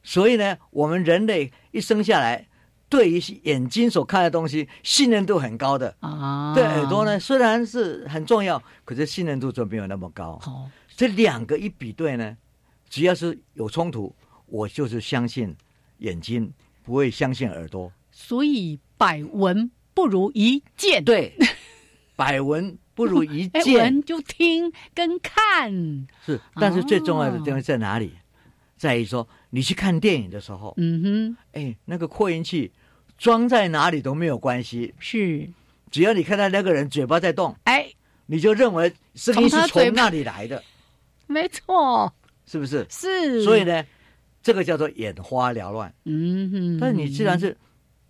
[0.03, 2.47] 所以呢，我们人类一生下来，
[2.89, 5.95] 对于眼睛所看的东西信任度很高的。
[5.99, 10.37] 啊，对耳朵呢，，虽然是很重要，可是信任度就没有那么高。
[10.39, 12.37] 好，这两个一比对呢，
[12.89, 14.15] 只要是有冲突，
[14.47, 15.55] 我就是相信
[15.99, 16.53] 眼睛，
[16.83, 17.91] 不会相信耳朵。
[18.11, 21.35] 所以百闻不如一见，，对，
[22.15, 23.75] 百闻不如一 哎，见。
[23.75, 25.71] 闻就听跟看，
[26.25, 28.13] 是，但是最重要的地哦方在哪里？
[28.77, 32.71] 在于说，你去看电影的时候，嗯哼，哎，那个扩音器
[33.17, 35.49] 装在哪里都没有关系，是，
[35.91, 37.89] 只要你看到那个人嘴巴在动，哎，
[38.25, 40.61] 你就认为声音是从那里来的，
[41.27, 42.13] 没错，
[42.45, 42.85] 是不是？
[42.89, 43.83] 是，所以，呢，
[44.43, 45.93] 这个叫做眼花缭乱。
[46.03, 47.55] 嗯哼，但是你既然是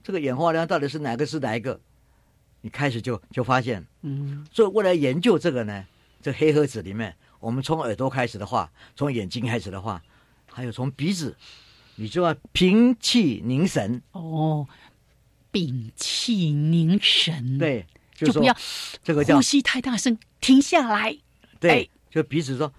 [0.03, 1.79] 这个眼花缭乱，到底是哪个是哪一个？
[2.65, 5.85] 你开始就就发现，嗯，所以为了研究这个呢，
[6.19, 10.01] 这黑盒子里面，我们从耳朵开始的话，从眼睛开始的话，
[10.51, 11.35] 还有从鼻子，
[11.97, 14.67] 你就要屏气凝神，哦，
[15.51, 17.85] 屏气凝神，，对，
[18.15, 18.57] 就就不要
[19.03, 21.15] 这个叫呼吸太大声，停下来，
[21.59, 22.73] 对哎，就鼻子说，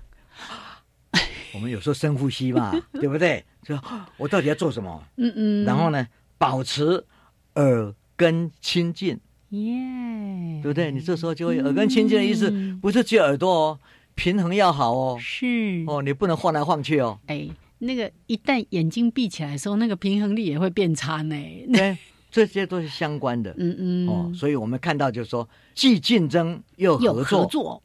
[1.54, 3.46] 我们有时候深呼吸嘛，对不对？
[3.62, 3.78] 就
[4.16, 5.06] 我到底要做什么？
[5.14, 6.08] 嗯嗯，然后呢，
[6.38, 7.06] 保持
[7.54, 9.20] 耳根清净，
[9.50, 10.90] 耶，对不对？
[10.90, 13.78] 你这时候就会耳根清净的意思，嗯不是只有耳朵哦，
[14.14, 17.18] 平衡要好哦，是，哦，你不能晃来晃去哦。
[17.26, 21.36] 哎，那个一旦眼睛闭起来的时候，那个平衡力也会变差呢。
[21.72, 21.96] 对，
[22.30, 23.54] 这些都是相关的。
[23.58, 27.82] 嗯嗯，哦，所以我们看到就是说，既竞争又合作，合作，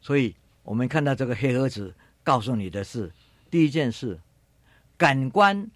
[0.00, 3.12] 所以我们看到这个黑盒子告诉你的是，
[3.50, 4.18] 第一件事，
[4.96, 5.70] 感官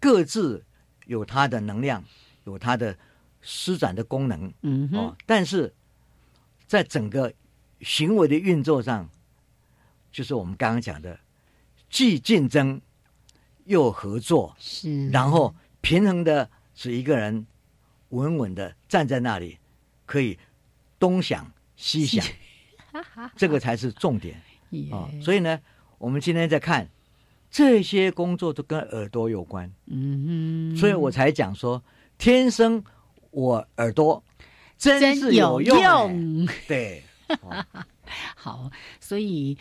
[0.00, 0.64] 各自
[1.06, 2.02] 有它的能量，
[2.44, 2.96] 有它的
[3.44, 5.72] 施展的功能嗯哼，哦，但是
[6.66, 7.32] 在整个
[7.82, 9.08] 行为的运作上，
[10.10, 11.20] 就是我们刚刚讲的，
[11.90, 12.80] 既竞争
[13.66, 17.46] 又合作，是，然后平衡的使一个人
[18.08, 19.58] 稳稳的站在那里，
[20.06, 20.38] 可以
[20.98, 22.24] 东想西想，
[23.36, 24.40] 这个才是重点
[24.70, 25.60] 也啊、所以呢，
[25.98, 26.88] 我们今天在看
[27.50, 31.82] 这些工作都跟耳朵有关，嗯哼，所以我才讲说，
[32.18, 32.82] 天生
[33.34, 34.22] 我耳朵
[34.78, 36.46] 真是有用。
[36.68, 37.02] 对，
[37.42, 37.64] 哦
[38.36, 38.70] 好，
[39.00, 39.58] 所以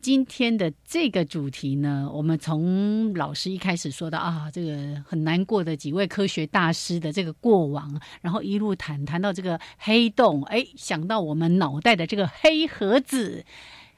[0.00, 13.44] 今天的这个主题呢，我们从老师一开始说到啊，这个很难过的几位科学大师的这个过往，然后一路谈谈到这个黑洞，哎，想到我们脑袋的这个黑盒子。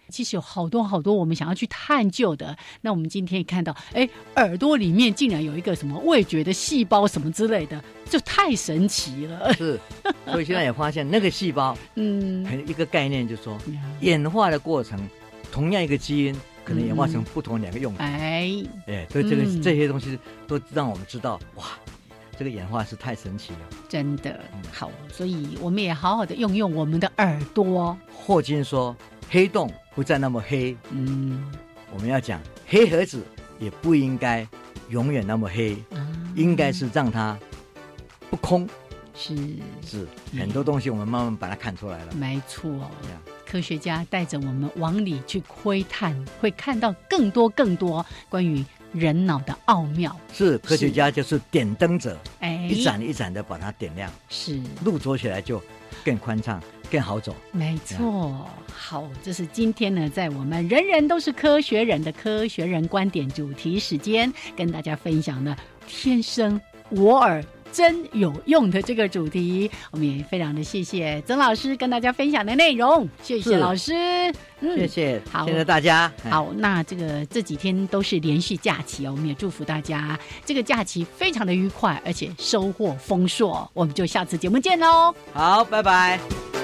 [0.08, 2.56] 其实有好多好多我们想要去探究的。
[2.80, 9.52] 那我们今天看到，哎，耳朵里面竟然有一个什么味觉的细胞什么之类的，就太神奇了。
[9.54, 9.78] 是，
[10.26, 13.56] 所以现在也发现那个细胞， 嗯，很一个概念，就是说
[14.00, 14.98] 演化的过程，
[15.50, 16.34] 同样一个基因
[16.64, 18.02] 可能演化成不同两个用途。
[18.02, 21.64] 哎，哎，所以这个、嗯这些东西都让我们知道，哇，
[22.38, 23.58] 这个演化是太神奇了。
[23.88, 24.38] 真的
[24.72, 27.96] 好，所以我们也好好的用用我们的耳朵。
[28.12, 28.94] 霍金说，
[29.28, 31.42] 黑洞不再那么黑，嗯，
[31.92, 33.22] 我们要讲黑盒子
[33.58, 34.46] 也不应该
[34.88, 37.38] 永远那么黑，嗯应该是让它
[38.30, 38.68] 不空。
[39.14, 39.34] 是。
[39.84, 40.06] 是
[40.38, 42.12] 很多东西我们慢慢把它看出来了。
[42.14, 42.70] 没错。
[43.46, 50.14] 科学家带着我们往里去窥探，会看到更多更多关于人脑的奥妙。
[50.32, 54.60] 是科学家就是点灯者，哎，一盏一盏的把它点亮，是。
[54.84, 55.62] 路走起来就
[56.04, 56.60] 更宽敞、
[56.90, 57.34] 更好走。
[57.52, 65.56] 没错，好，这是今天呢，在我们人人都是科学人的科学人观点主题时间，跟大家分享的
[65.86, 66.60] “天生
[66.90, 69.70] 我耳真有用”的这个主题。
[69.90, 73.92] 我们也非常的谢谢曾老师跟大家分享的内容，谢谢老师，
[74.60, 76.10] 嗯谢谢，好谢谢大家。
[76.24, 83.68] 哎好，那这个这几天都是连续假期哦，我们也祝福大家这个假期非常的愉快，而且收获丰硕。
[83.74, 85.14] 我们就下次节目见喽。
[85.32, 86.55] 好，拜拜。